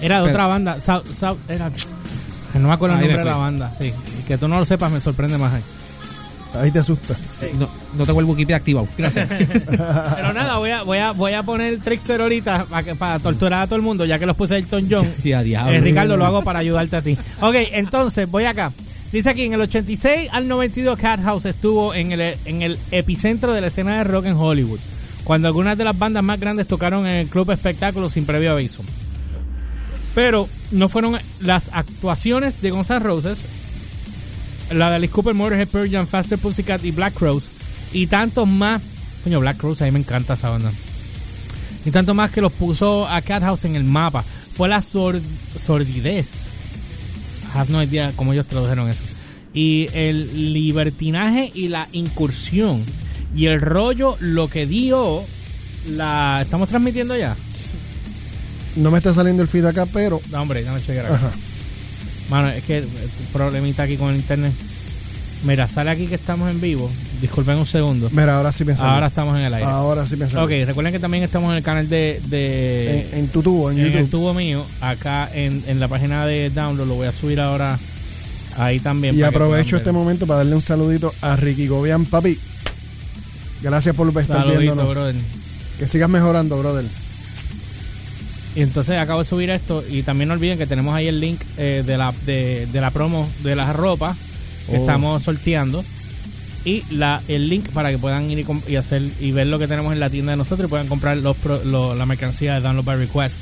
Era 0.00 0.18
de 0.18 0.26
Pero- 0.26 0.34
otra 0.34 0.46
banda. 0.46 0.76
Sau- 0.78 1.02
Sau- 1.12 1.36
era, 1.48 1.68
no 2.54 2.68
me 2.68 2.72
acuerdo 2.72 2.94
el 2.94 3.00
nombre 3.00 3.18
de 3.18 3.24
la 3.24 3.36
banda. 3.36 3.72
Sí. 3.76 3.92
Y 4.20 4.22
que 4.22 4.38
tú 4.38 4.46
no 4.46 4.60
lo 4.60 4.64
sepas 4.64 4.92
me 4.92 5.00
sorprende 5.00 5.36
más. 5.36 5.54
ahí. 5.54 5.62
Ahí 6.62 6.70
te 6.70 6.78
asusta. 6.78 7.16
Sí, 7.34 7.48
No, 7.58 7.68
no 7.98 8.06
tengo 8.06 8.20
el 8.20 8.26
Wikipedia 8.26 8.54
activado. 8.58 8.86
Gracias. 8.96 9.28
Pero 9.28 10.32
nada, 10.32 10.58
voy 10.58 10.70
a, 10.70 10.82
voy 10.84 10.98
a, 10.98 11.10
voy 11.10 11.32
a 11.32 11.42
poner 11.42 11.72
el 11.72 11.80
Trickster 11.80 12.20
ahorita 12.20 12.66
para, 12.66 12.84
que- 12.84 12.94
para 12.94 13.18
torturar 13.18 13.62
a 13.62 13.66
todo 13.66 13.74
el 13.74 13.82
mundo, 13.82 14.04
ya 14.04 14.20
que 14.20 14.26
los 14.26 14.36
puse 14.36 14.56
Elton 14.58 14.86
John. 14.88 15.12
Sí, 15.20 15.32
a 15.32 15.42
diablo. 15.42 15.72
Eh, 15.72 15.80
Ricardo, 15.80 16.16
lo 16.16 16.24
hago 16.24 16.44
para 16.44 16.60
ayudarte 16.60 16.94
a 16.94 17.02
ti. 17.02 17.18
Ok, 17.40 17.56
entonces, 17.72 18.30
voy 18.30 18.44
acá. 18.44 18.70
Dice 19.14 19.30
aquí, 19.30 19.42
en 19.44 19.52
el 19.52 19.60
86 19.60 20.28
al 20.32 20.48
92 20.48 20.98
Cat 20.98 21.22
House 21.22 21.44
estuvo 21.44 21.94
en 21.94 22.10
el, 22.10 22.36
en 22.46 22.62
el 22.62 22.76
epicentro 22.90 23.54
de 23.54 23.60
la 23.60 23.68
escena 23.68 23.98
de 23.98 24.02
rock 24.02 24.26
en 24.26 24.34
Hollywood, 24.34 24.80
cuando 25.22 25.46
algunas 25.46 25.78
de 25.78 25.84
las 25.84 25.96
bandas 25.96 26.24
más 26.24 26.40
grandes 26.40 26.66
tocaron 26.66 27.06
en 27.06 27.14
el 27.18 27.28
club 27.28 27.48
espectáculo 27.52 28.10
sin 28.10 28.26
previo 28.26 28.50
aviso. 28.50 28.82
Pero 30.16 30.48
no 30.72 30.88
fueron 30.88 31.16
las 31.38 31.70
actuaciones 31.72 32.60
de 32.60 32.72
Guns 32.72 32.90
N' 32.90 32.98
Roses, 32.98 33.42
la 34.72 34.90
de 34.90 34.96
Alice 34.96 35.12
Cooper, 35.12 35.32
Motorhead, 35.32 35.68
Pearl 35.68 35.88
Jam, 35.88 36.08
Faster 36.08 36.36
Pussycat 36.36 36.84
y 36.84 36.90
Black 36.90 37.14
Crowes, 37.14 37.50
y 37.92 38.08
tantos 38.08 38.48
más. 38.48 38.82
Coño, 39.22 39.38
Black 39.38 39.58
Crowes, 39.58 39.80
a 39.80 39.84
mí 39.84 39.92
me 39.92 40.00
encanta 40.00 40.34
esa 40.34 40.50
banda. 40.50 40.72
Y 41.84 41.92
tanto 41.92 42.14
más 42.14 42.32
que 42.32 42.40
los 42.40 42.50
puso 42.50 43.06
a 43.06 43.22
Cat 43.22 43.44
House 43.44 43.64
en 43.64 43.76
el 43.76 43.84
mapa. 43.84 44.24
Fue 44.56 44.68
la 44.68 44.80
sor- 44.82 45.20
sordidez. 45.56 46.48
Have 47.54 47.70
no 47.70 47.82
idea 47.82 48.12
cómo 48.16 48.32
ellos 48.32 48.46
tradujeron 48.46 48.90
eso. 48.90 49.02
Y 49.52 49.86
el 49.92 50.52
libertinaje 50.52 51.50
y 51.54 51.68
la 51.68 51.88
incursión. 51.92 52.82
Y 53.36 53.46
el 53.46 53.60
rollo, 53.60 54.16
lo 54.20 54.48
que 54.48 54.66
dio. 54.66 55.22
La. 55.88 56.40
¿Estamos 56.42 56.68
transmitiendo 56.68 57.16
ya? 57.16 57.36
No 58.76 58.90
me 58.90 58.98
está 58.98 59.14
saliendo 59.14 59.42
el 59.42 59.48
feed 59.48 59.64
acá, 59.66 59.86
pero. 59.86 60.20
No, 60.32 60.42
hombre, 60.42 60.60
déjame 60.60 60.80
chequear 60.80 61.06
acá. 61.06 61.14
Ajá. 61.14 61.30
Mano, 62.30 62.48
es 62.48 62.64
que 62.64 62.84
problemita 63.32 63.84
aquí 63.84 63.96
con 63.96 64.10
el 64.10 64.16
internet. 64.16 64.52
Mira, 65.44 65.68
sale 65.68 65.90
aquí 65.90 66.06
que 66.06 66.14
estamos 66.14 66.50
en 66.50 66.60
vivo. 66.60 66.90
Disculpen 67.20 67.58
un 67.58 67.66
segundo. 67.66 68.08
Mira, 68.10 68.36
ahora 68.38 68.50
sí 68.50 68.64
me. 68.64 68.72
Ahora 68.74 69.06
estamos 69.08 69.36
en 69.38 69.44
el 69.44 69.52
aire. 69.54 69.66
Ahora 69.68 70.06
sí 70.06 70.16
me 70.16 70.28
salió. 70.28 70.44
Ok, 70.44 70.66
recuerden 70.66 70.92
que 70.92 70.98
también 70.98 71.22
estamos 71.22 71.50
en 71.50 71.58
el 71.58 71.62
canal 71.62 71.88
de, 71.88 72.20
de 72.26 73.08
En, 73.12 73.18
en 73.20 73.28
tu 73.28 73.42
tubo, 73.42 73.70
en, 73.70 73.78
en 73.78 73.86
el 73.86 73.92
YouTube. 73.92 74.10
tubo 74.10 74.34
mío, 74.34 74.64
acá 74.80 75.28
en, 75.32 75.62
en 75.66 75.80
la 75.80 75.88
página 75.88 76.24
de 76.26 76.48
download, 76.50 76.88
lo 76.88 76.94
voy 76.94 77.06
a 77.08 77.12
subir 77.12 77.40
ahora 77.40 77.78
ahí 78.56 78.80
también. 78.80 79.18
Y 79.18 79.22
aprovecho 79.22 79.76
este 79.76 79.92
momento 79.92 80.26
para 80.26 80.38
darle 80.38 80.54
un 80.54 80.62
saludito 80.62 81.12
a 81.20 81.36
Ricky 81.36 81.66
Gobian, 81.66 82.06
papi. 82.06 82.38
Gracias 83.60 83.94
por 83.94 84.08
estar 84.08 84.24
Saludito, 84.38 84.60
viéndonos. 84.60 84.88
brother. 84.90 85.14
Que 85.78 85.86
sigas 85.86 86.08
mejorando, 86.08 86.58
brother. 86.58 86.84
Y 88.56 88.62
entonces 88.62 88.96
acabo 88.98 89.18
de 89.18 89.24
subir 89.24 89.50
esto 89.50 89.82
y 89.90 90.02
también 90.04 90.28
no 90.28 90.34
olviden 90.34 90.56
que 90.56 90.66
tenemos 90.66 90.94
ahí 90.94 91.08
el 91.08 91.18
link 91.20 91.40
eh, 91.58 91.82
de, 91.84 91.96
la, 91.98 92.12
de, 92.24 92.66
de 92.72 92.80
la 92.80 92.90
promo 92.92 93.28
de 93.42 93.56
las 93.56 93.74
ropas 93.74 94.16
que 94.68 94.76
Oh. 94.76 94.80
estamos 94.80 95.22
sorteando 95.22 95.84
y 96.64 96.82
la, 96.90 97.20
el 97.28 97.48
link 97.50 97.68
para 97.70 97.90
que 97.90 97.98
puedan 97.98 98.30
ir 98.30 98.44
y, 98.68 98.76
hacer 98.76 99.02
y 99.20 99.32
ver 99.32 99.46
lo 99.48 99.58
que 99.58 99.68
tenemos 99.68 99.92
en 99.92 100.00
la 100.00 100.08
tienda 100.10 100.32
de 100.32 100.38
nosotros 100.38 100.68
y 100.68 100.70
puedan 100.70 100.86
comprar 100.88 101.16
los, 101.18 101.36
lo- 101.66 101.94
la 101.94 102.06
mercancía 102.06 102.54
de 102.54 102.60
Download 102.60 102.84
by 102.84 102.96
Request. 102.96 103.38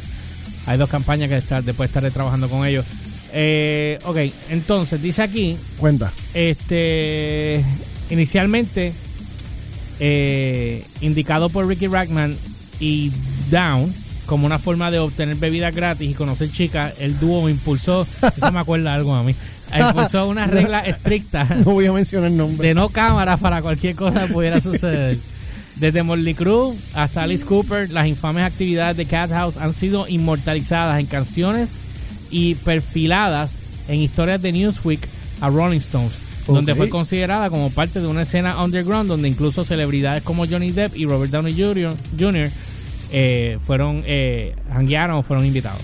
Hay 0.66 0.78
dos 0.78 0.88
campañas 0.88 1.28
que 1.28 1.36
estar, 1.36 1.62
después 1.62 1.88
estaré 1.88 2.10
trabajando 2.10 2.48
con 2.48 2.66
ellos. 2.66 2.84
Eh, 3.32 3.98
ok, 4.04 4.16
entonces 4.50 5.00
dice 5.00 5.22
aquí 5.22 5.56
Cuenta. 5.78 6.12
este 6.34 7.64
inicialmente 8.10 8.92
eh, 10.00 10.84
indicado 11.00 11.48
por 11.48 11.66
Ricky 11.66 11.86
Rackman 11.86 12.36
y 12.80 13.10
Down 13.50 13.94
como 14.26 14.46
una 14.46 14.58
forma 14.58 14.90
de 14.90 14.98
obtener 14.98 15.36
bebidas 15.36 15.74
gratis 15.74 16.10
y 16.10 16.14
conocer 16.14 16.50
chicas, 16.50 16.94
el 16.98 17.18
dúo 17.18 17.48
impulsó, 17.48 18.06
eso 18.36 18.52
me 18.52 18.60
acuerda 18.60 18.94
algo 18.94 19.14
a 19.14 19.22
mí, 19.22 19.34
impulsó 19.78 20.28
una 20.28 20.46
regla 20.46 20.80
estricta 20.86 21.44
No 21.64 21.72
voy 21.72 21.86
a 21.86 21.92
mencionar 21.92 22.30
nombre. 22.30 22.68
de 22.68 22.74
no 22.74 22.88
cámaras 22.88 23.40
para 23.40 23.62
cualquier 23.62 23.94
cosa 23.96 24.26
que 24.26 24.32
pudiera 24.32 24.60
suceder. 24.60 25.18
Desde 25.76 26.02
Morley 26.02 26.34
Crue 26.34 26.74
hasta 26.94 27.22
Alice 27.22 27.44
Cooper, 27.44 27.90
las 27.90 28.06
infames 28.06 28.44
actividades 28.44 28.96
de 28.96 29.06
Cat 29.06 29.30
House 29.30 29.56
han 29.56 29.72
sido 29.72 30.06
inmortalizadas 30.06 31.00
en 31.00 31.06
canciones 31.06 31.70
y 32.30 32.54
perfiladas 32.56 33.56
en 33.88 34.00
historias 34.00 34.40
de 34.42 34.52
Newsweek 34.52 35.08
a 35.40 35.48
Rolling 35.48 35.78
Stones, 35.78 36.12
donde 36.46 36.74
fue 36.74 36.88
considerada 36.88 37.50
como 37.50 37.70
parte 37.70 38.00
de 38.00 38.06
una 38.06 38.22
escena 38.22 38.62
underground 38.62 39.08
donde 39.08 39.28
incluso 39.28 39.64
celebridades 39.64 40.22
como 40.22 40.46
Johnny 40.46 40.70
Depp 40.70 40.96
y 40.96 41.06
Robert 41.06 41.32
Downey 41.32 41.54
Jr. 41.58 42.50
Eh, 43.12 43.58
fueron 43.64 44.02
eh, 44.06 44.54
hanguearon 44.72 45.16
o 45.16 45.22
fueron 45.22 45.44
invitados. 45.46 45.80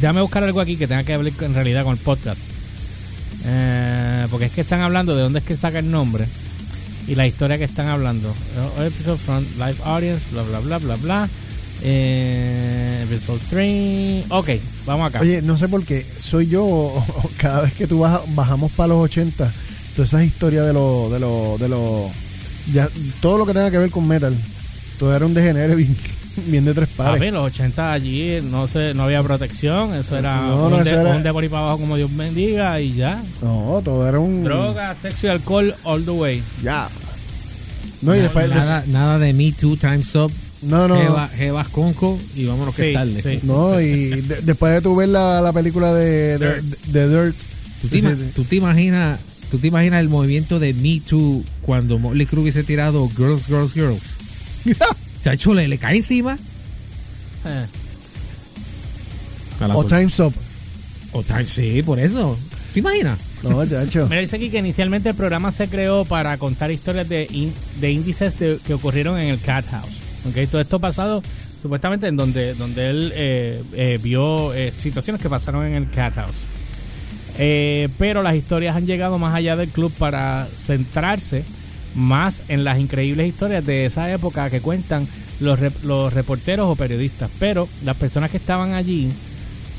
Déjame 0.00 0.20
buscar 0.22 0.42
algo 0.44 0.60
aquí 0.60 0.76
que 0.76 0.86
tenga 0.86 1.02
que 1.04 1.16
ver 1.16 1.32
en 1.40 1.54
realidad 1.54 1.84
con 1.84 1.92
el 1.94 1.98
podcast. 2.02 2.40
Eh, 3.46 4.26
porque 4.30 4.46
es 4.46 4.52
que 4.52 4.60
están 4.62 4.80
hablando 4.80 5.14
de 5.14 5.22
dónde 5.22 5.40
es 5.40 5.44
que 5.44 5.56
saca 5.56 5.78
el 5.78 5.90
nombre 5.90 6.26
y 7.06 7.14
la 7.14 7.26
historia 7.26 7.58
que 7.58 7.64
están 7.64 7.88
hablando. 7.88 8.30
Eh, 8.78 8.86
Episode 8.86 9.18
from 9.18 9.44
live 9.58 9.76
audience, 9.84 10.24
bla 10.32 10.42
bla 10.42 10.58
bla 10.60 10.78
bla 10.78 10.96
bla. 10.96 11.28
Eh, 11.82 13.04
episode 13.10 13.40
3. 13.50 14.24
Ok, 14.30 14.48
vamos 14.86 15.08
acá. 15.08 15.20
Oye, 15.20 15.42
no 15.42 15.58
sé 15.58 15.68
por 15.68 15.84
qué. 15.84 16.06
Soy 16.18 16.46
yo, 16.46 16.94
cada 17.36 17.62
vez 17.62 17.72
que 17.74 17.86
tú 17.86 17.98
baja- 18.00 18.22
bajamos 18.28 18.72
para 18.72 18.88
los 18.88 19.02
80, 19.04 19.52
todas 19.94 20.10
esas 20.10 20.24
historias 20.24 20.66
de 20.66 20.72
los. 20.72 21.10
De 21.10 21.18
los 21.18 21.58
de 21.60 21.68
los 21.68 22.10
todo 23.20 23.36
lo 23.36 23.44
que 23.46 23.52
tenga 23.52 23.70
que 23.70 23.78
ver 23.78 23.90
con 23.90 24.08
metal. 24.08 24.34
Tú 24.98 25.10
eres 25.10 25.26
un 25.26 25.34
degenere 25.34 25.74
bien, 25.74 25.96
Bien 26.46 26.64
de 26.64 26.74
tres 26.74 26.88
Papi, 26.88 27.10
pares. 27.18 27.28
en 27.28 27.34
los 27.34 27.46
80 27.46 27.92
allí 27.92 28.40
no 28.42 28.66
se, 28.66 28.92
no 28.94 29.04
había 29.04 29.22
protección, 29.22 29.94
eso 29.94 30.16
era, 30.18 30.40
No, 30.42 30.64
un, 30.64 30.70
no, 30.70 30.76
de, 30.78 30.82
eso 30.90 31.00
era- 31.00 31.16
un 31.16 31.22
de 31.22 31.32
por 31.32 31.42
ahí 31.44 31.48
para 31.48 31.62
abajo 31.62 31.78
como 31.78 31.96
Dios 31.96 32.10
bendiga 32.16 32.80
y 32.80 32.94
ya. 32.94 33.22
No, 33.42 33.80
todo 33.84 34.08
era 34.08 34.18
un. 34.18 34.42
Droga, 34.44 34.94
sexo 35.00 35.26
y 35.26 35.30
alcohol 35.30 35.74
all 35.84 36.04
the 36.04 36.10
way. 36.10 36.42
Ya. 36.62 36.88
No, 38.02 38.14
y 38.16 38.18
después. 38.20 38.48
Nada, 38.50 38.84
nada 38.88 39.18
de 39.18 39.32
Me 39.32 39.52
Too, 39.52 39.76
Time's 39.76 40.14
Up, 40.16 40.32
No, 40.62 40.88
no. 40.88 40.96
Jeva, 40.96 41.28
Jevas 41.28 41.68
Conco 41.68 42.18
y 42.34 42.46
vámonos 42.46 42.74
que 42.74 42.82
Sí, 42.82 42.88
es 42.88 42.94
tarde. 42.94 43.22
sí. 43.22 43.40
No, 43.46 43.80
y 43.80 44.20
de- 44.22 44.40
después 44.42 44.72
de 44.74 44.80
tu 44.80 44.94
ver 44.96 45.08
la, 45.10 45.40
la 45.40 45.52
película 45.52 45.94
de, 45.94 46.38
de, 46.38 46.60
de 46.88 47.08
Dirt. 47.08 47.36
¿Tú 47.80 47.88
te, 47.88 47.98
ima- 47.98 48.16
tú 48.34 48.44
te 48.44 48.56
imaginas 48.56 49.20
tú 49.50 49.58
te 49.58 49.68
imaginas 49.68 50.00
el 50.00 50.08
movimiento 50.08 50.58
de 50.58 50.74
Me 50.74 51.00
Too 51.00 51.44
cuando 51.62 51.98
Motley 51.98 52.26
Crue 52.26 52.42
hubiese 52.42 52.64
tirado 52.64 53.08
Girls, 53.16 53.46
Girls, 53.46 53.72
Girls? 53.72 54.16
Chacho, 55.22 55.54
le, 55.54 55.68
le 55.68 55.78
cae 55.78 55.96
encima. 55.96 56.36
Eh, 57.46 57.66
o 59.74 59.84
Time's 59.84 60.18
Up. 60.20 60.34
o 61.12 61.22
Time- 61.22 61.46
sí, 61.46 61.82
por 61.82 61.98
eso. 61.98 62.36
¿Te 62.72 62.80
imaginas? 62.80 63.18
No, 63.42 63.64
chacho. 63.66 64.06
Mira, 64.08 64.20
dice 64.20 64.36
aquí 64.36 64.50
que 64.50 64.58
inicialmente 64.58 65.10
el 65.10 65.14
programa 65.14 65.52
se 65.52 65.68
creó 65.68 66.04
para 66.04 66.36
contar 66.38 66.70
historias 66.70 67.08
de, 67.08 67.26
in- 67.30 67.52
de 67.80 67.92
índices 67.92 68.38
de- 68.38 68.58
que 68.66 68.74
ocurrieron 68.74 69.18
en 69.18 69.28
el 69.28 69.40
Cat 69.40 69.66
House. 69.70 69.98
¿ok? 70.28 70.48
Todo 70.50 70.60
esto 70.60 70.80
pasado 70.80 71.22
supuestamente 71.62 72.08
en 72.08 72.16
donde, 72.16 72.54
donde 72.54 72.90
él 72.90 73.12
eh, 73.14 73.62
eh, 73.74 73.98
vio 74.02 74.52
eh, 74.54 74.72
situaciones 74.76 75.22
que 75.22 75.28
pasaron 75.30 75.64
en 75.66 75.74
el 75.74 75.90
Cat 75.90 76.14
House. 76.14 76.36
Eh, 77.38 77.88
pero 77.98 78.22
las 78.22 78.34
historias 78.34 78.76
han 78.76 78.86
llegado 78.86 79.18
más 79.18 79.34
allá 79.34 79.56
del 79.56 79.68
club 79.68 79.92
para 79.92 80.46
centrarse 80.56 81.44
más 81.94 82.42
en 82.48 82.64
las 82.64 82.78
increíbles 82.78 83.28
historias 83.28 83.64
de 83.64 83.86
esa 83.86 84.12
época 84.12 84.50
que 84.50 84.60
cuentan 84.60 85.06
los, 85.40 85.60
los 85.84 86.12
reporteros 86.12 86.68
o 86.68 86.76
periodistas. 86.76 87.30
Pero 87.38 87.68
las 87.84 87.96
personas 87.96 88.30
que 88.30 88.36
estaban 88.36 88.72
allí, 88.72 89.08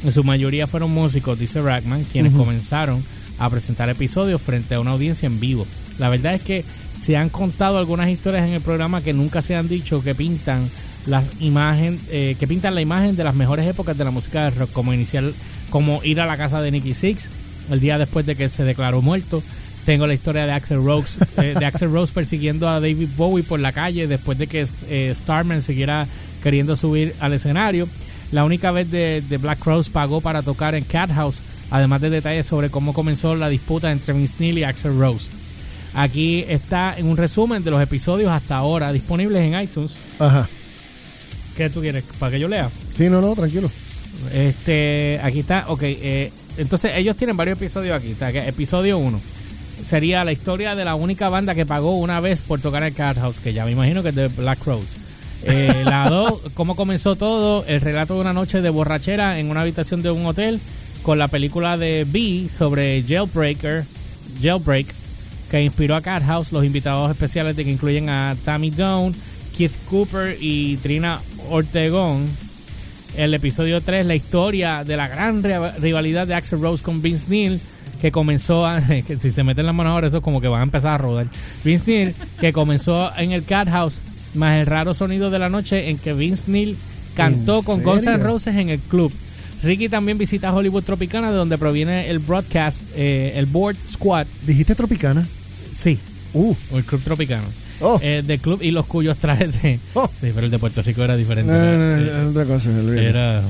en 0.04 0.12
su 0.12 0.24
mayoría 0.24 0.68
fueron 0.68 0.92
músicos, 0.92 1.40
dice 1.40 1.62
Rackman, 1.62 2.04
quienes 2.06 2.34
comenzaron 2.34 3.04
a 3.38 3.50
presentar 3.50 3.90
episodios 3.90 4.42
frente 4.42 4.76
a 4.76 4.80
una 4.80 4.92
audiencia 4.92 5.28
en 5.28 5.40
vivo. 5.40 5.66
La 6.00 6.10
verdad 6.10 6.36
es 6.36 6.42
que 6.42 6.64
se 6.94 7.18
han 7.18 7.30
contado 7.30 7.78
algunas 7.78 8.10
historias 8.10 8.46
en 8.46 8.54
el 8.54 8.62
programa 8.62 9.02
que 9.02 9.14
nunca 9.14 9.42
se 9.42 9.56
han 9.56 9.68
dicho 9.68 10.04
que 10.04 10.16
pintan 10.16 10.70
las 11.06 11.26
imagen, 11.40 12.00
eh, 12.10 12.36
que 12.40 12.48
pintan 12.48 12.76
la 12.76 12.82
imagen 12.82 13.16
de 13.16 13.24
las 13.24 13.36
mejores 13.36 13.68
épocas 13.68 13.98
de 13.98 14.04
la 14.04 14.12
música 14.12 14.44
de 14.44 14.50
rock, 14.52 14.72
como 14.72 14.94
inicial, 14.94 15.34
como 15.70 16.04
ir 16.04 16.20
a 16.20 16.26
la 16.26 16.38
casa 16.38 16.62
de 16.62 16.72
Nicky 16.72 16.94
Six 16.94 17.30
el 17.72 17.80
día 17.80 17.98
después 17.98 18.26
de 18.26 18.36
que 18.36 18.50
se 18.50 18.64
declaró 18.64 19.02
muerto. 19.02 19.44
Tengo 19.86 20.08
la 20.08 20.16
historia 20.16 20.48
de 20.48 20.52
Axel 20.52 20.84
Rose, 20.84 21.20
eh, 21.38 21.54
de 21.58 21.66
Axel 21.66 21.92
Rose 21.92 22.12
persiguiendo 22.12 22.68
a 22.68 22.80
David 22.80 23.10
Bowie 23.16 23.44
por 23.44 23.60
la 23.60 23.72
calle 23.72 24.08
después 24.08 24.36
de 24.38 24.48
que 24.48 24.66
eh, 24.90 25.14
Starman 25.16 25.62
siguiera 25.62 26.08
queriendo 26.42 26.76
subir 26.76 27.16
al 27.20 27.34
escenario. 27.34 27.88
La 28.32 28.46
única 28.46 28.72
vez 28.72 28.90
de, 28.90 29.22
de 29.22 29.38
Black 29.38 29.60
Crowes 29.60 29.90
pagó 29.90 30.22
para 30.22 30.42
tocar 30.42 30.74
en 30.74 30.84
Cat 30.84 31.12
House, 31.12 31.44
además 31.70 32.02
de 32.02 32.10
detalles 32.10 32.48
sobre 32.48 32.72
cómo 32.72 32.94
comenzó 32.94 33.36
la 33.36 33.48
disputa 33.48 33.92
entre 33.92 34.14
Vince 34.14 34.36
Neil 34.40 34.58
y 34.58 34.64
Axel 34.64 34.98
Rose. 34.98 35.30
Aquí 35.94 36.44
está 36.50 36.96
en 36.98 37.06
un 37.08 37.16
resumen 37.16 37.64
de 37.64 37.70
los 37.70 37.80
episodios 37.80 38.32
hasta 38.32 38.56
ahora 38.58 38.92
disponibles 38.92 39.44
en 39.44 39.62
iTunes. 39.62 39.98
Ajá. 40.18 40.50
¿Qué 41.56 41.70
tú 41.70 41.82
quieres? 41.82 42.04
¿Para 42.18 42.32
que 42.32 42.40
yo 42.40 42.48
lea? 42.48 42.72
Sí, 42.90 43.08
no, 43.08 43.22
no, 43.22 43.36
tranquilo. 43.36 43.70
Este, 44.34 45.20
aquí 45.22 45.40
está, 45.40 45.66
ok. 45.68 45.84
eh, 45.84 46.32
entonces 46.58 46.94
ellos 46.96 47.16
tienen 47.16 47.38
varios 47.38 47.58
episodios 47.58 47.96
aquí. 47.96 48.12
Está, 48.12 48.32
que 48.32 48.48
episodio 48.48 48.98
1 48.98 49.35
sería 49.84 50.24
la 50.24 50.32
historia 50.32 50.76
de 50.76 50.86
la 50.86 50.96
única 50.96 51.30
banda 51.30 51.56
que 51.56 51.66
pagó 51.66 51.98
una 51.98 52.20
vez 52.20 52.42
por 52.42 52.60
tocar 52.60 52.84
el 52.84 52.94
Cat 52.94 53.18
House, 53.18 53.40
que 53.40 53.54
ya 53.54 53.66
me 53.66 53.72
imagino 53.72 54.04
que 54.04 54.10
es 54.10 54.16
de 54.16 54.28
Black 54.28 54.60
Crowes. 54.60 54.86
Eh, 55.44 55.84
la 55.86 56.10
2, 56.10 56.42
cómo 56.54 56.76
comenzó 56.76 57.16
todo, 57.16 57.66
el 57.68 57.82
relato 57.82 58.16
de 58.16 58.22
una 58.22 58.34
noche 58.34 58.62
de 58.62 58.70
borrachera 58.70 59.40
en 59.40 59.50
una 59.50 59.62
habitación 59.62 60.02
de 60.02 60.10
un 60.12 60.26
hotel 60.26 60.60
con 61.04 61.20
la 61.20 61.28
película 61.28 61.78
de 61.78 62.06
B 62.08 62.48
sobre 62.50 63.04
Jailbreaker, 63.08 63.84
Jailbreak, 64.42 64.88
que 65.52 65.62
inspiró 65.62 65.96
a 65.96 66.02
Cat 66.02 66.24
House, 66.24 66.52
los 66.52 66.66
invitados 66.66 67.12
especiales 67.12 67.56
de 67.56 67.64
que 67.64 67.72
incluyen 67.72 68.10
a 68.10 68.36
Tammy 68.44 68.72
Down, 68.72 69.14
Keith 69.56 69.74
Cooper 69.90 70.36
y 70.42 70.78
Trina 70.78 71.22
Ortegón. 71.52 72.26
El 73.16 73.34
episodio 73.34 73.80
3, 73.82 74.06
la 74.08 74.16
historia 74.16 74.84
de 74.84 74.98
la 74.98 75.08
gran 75.08 75.42
ri- 75.44 75.74
rivalidad 75.80 76.28
de 76.28 76.34
Axel 76.34 76.60
Rose 76.60 76.84
con 76.84 77.02
Vince 77.02 77.28
Neil, 77.30 77.62
que 78.02 78.12
comenzó, 78.12 78.66
a, 78.66 78.82
que 79.08 79.18
si 79.20 79.32
se 79.32 79.44
meten 79.44 79.66
las 79.66 79.76
manos 79.76 79.92
ahora, 79.92 80.08
eso 80.08 80.18
es 80.18 80.24
como 80.24 80.42
que 80.42 80.48
van 80.48 80.62
a 80.62 80.64
empezar 80.64 80.94
a 80.94 80.98
rodar. 80.98 81.28
Vince 81.64 81.92
Neil, 81.92 82.16
que 82.40 82.54
comenzó 82.54 83.12
en 83.18 83.32
el 83.32 83.44
Cat 83.44 83.70
House, 83.70 84.02
más 84.36 84.58
el 84.58 84.66
raro 84.66 84.94
sonido 84.94 85.30
de 85.32 85.40
la 85.40 85.50
noche 85.50 85.90
en 85.90 85.98
que 85.98 86.14
Vince 86.14 86.46
Neil 86.52 86.78
cantó 87.16 87.60
¿En 87.60 87.64
con 87.66 87.84
Guns 87.84 88.06
N'? 88.06 88.18
Roses 88.24 88.56
en 88.56 88.70
el 88.70 88.80
club. 88.80 89.12
Ricky 89.64 89.90
también 89.90 90.18
visita 90.18 90.54
Hollywood 90.54 90.84
Tropicana, 90.84 91.32
de 91.32 91.38
donde 91.38 91.58
proviene 91.58 92.10
el 92.10 92.20
broadcast, 92.20 92.82
eh, 92.96 93.34
el 93.36 93.46
Board 93.48 93.78
Squad, 93.90 94.28
Dijiste 94.46 94.76
Tropicana. 94.76 95.26
sí, 95.72 95.98
Uh. 96.34 96.54
o 96.72 96.78
el 96.78 96.84
Club 96.84 97.02
Tropicano. 97.02 97.46
Oh. 97.82 98.00
eh, 98.02 98.24
del 98.26 98.40
club 98.40 98.62
y 98.62 98.72
los 98.72 98.86
cuyos 98.86 99.18
trajes 99.18 99.62
de... 99.62 99.80
Oh. 99.96 100.08
Sí, 100.08 100.28
pero 100.34 100.46
el 100.46 100.52
de 100.52 100.60
Puerto 100.60 100.82
Rico 100.82 101.04
era 101.04 101.16
diferente. 101.18 101.52
No, 101.52 101.58
no, 101.58 101.64
era- 101.64 101.98
no, 101.98 102.22
eh, 102.22 102.26
otra 102.28 102.46
cosa. 102.46 102.70
olvídate. 102.70 103.48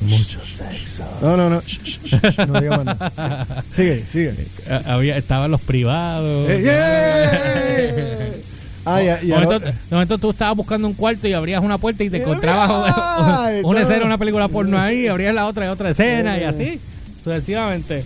Mucho 0.00 0.40
sexo. 0.44 1.04
No, 1.22 1.36
no, 1.36 1.48
no. 1.50 1.60
Shh, 1.60 1.78
shh, 1.82 2.06
shh, 2.06 2.46
no 2.48 2.60
digas 2.60 2.84
más 2.84 2.98
nada. 3.16 3.64
Sigue, 3.74 4.04
sigue. 4.08 4.34
Eh, 4.66 4.80
Había, 4.86 5.16
estaban 5.16 5.50
los 5.50 5.60
privados. 5.60 6.48
Eh, 6.48 6.62
yeah. 6.62 8.32
Ah, 8.84 9.02
ya, 9.02 9.16
De 9.16 9.26
ya. 9.26 9.40
momento, 9.40 9.72
momento 9.90 10.18
tú 10.18 10.30
estabas 10.30 10.56
buscando 10.56 10.86
un 10.86 10.94
cuarto 10.94 11.26
y 11.26 11.32
abrías 11.32 11.60
una 11.62 11.76
puerta 11.76 12.04
y 12.04 12.10
te 12.10 12.18
encontrabas 12.18 12.70
Ay, 13.40 13.60
una 13.64 13.80
no. 13.80 13.84
escena, 13.86 14.06
una 14.06 14.16
película 14.18 14.46
porno 14.46 14.80
ahí, 14.80 15.08
abrías 15.08 15.34
la 15.34 15.46
otra 15.46 15.66
y 15.66 15.68
otra 15.68 15.90
escena 15.90 16.38
y 16.38 16.44
así, 16.44 16.80
sucesivamente. 17.22 18.04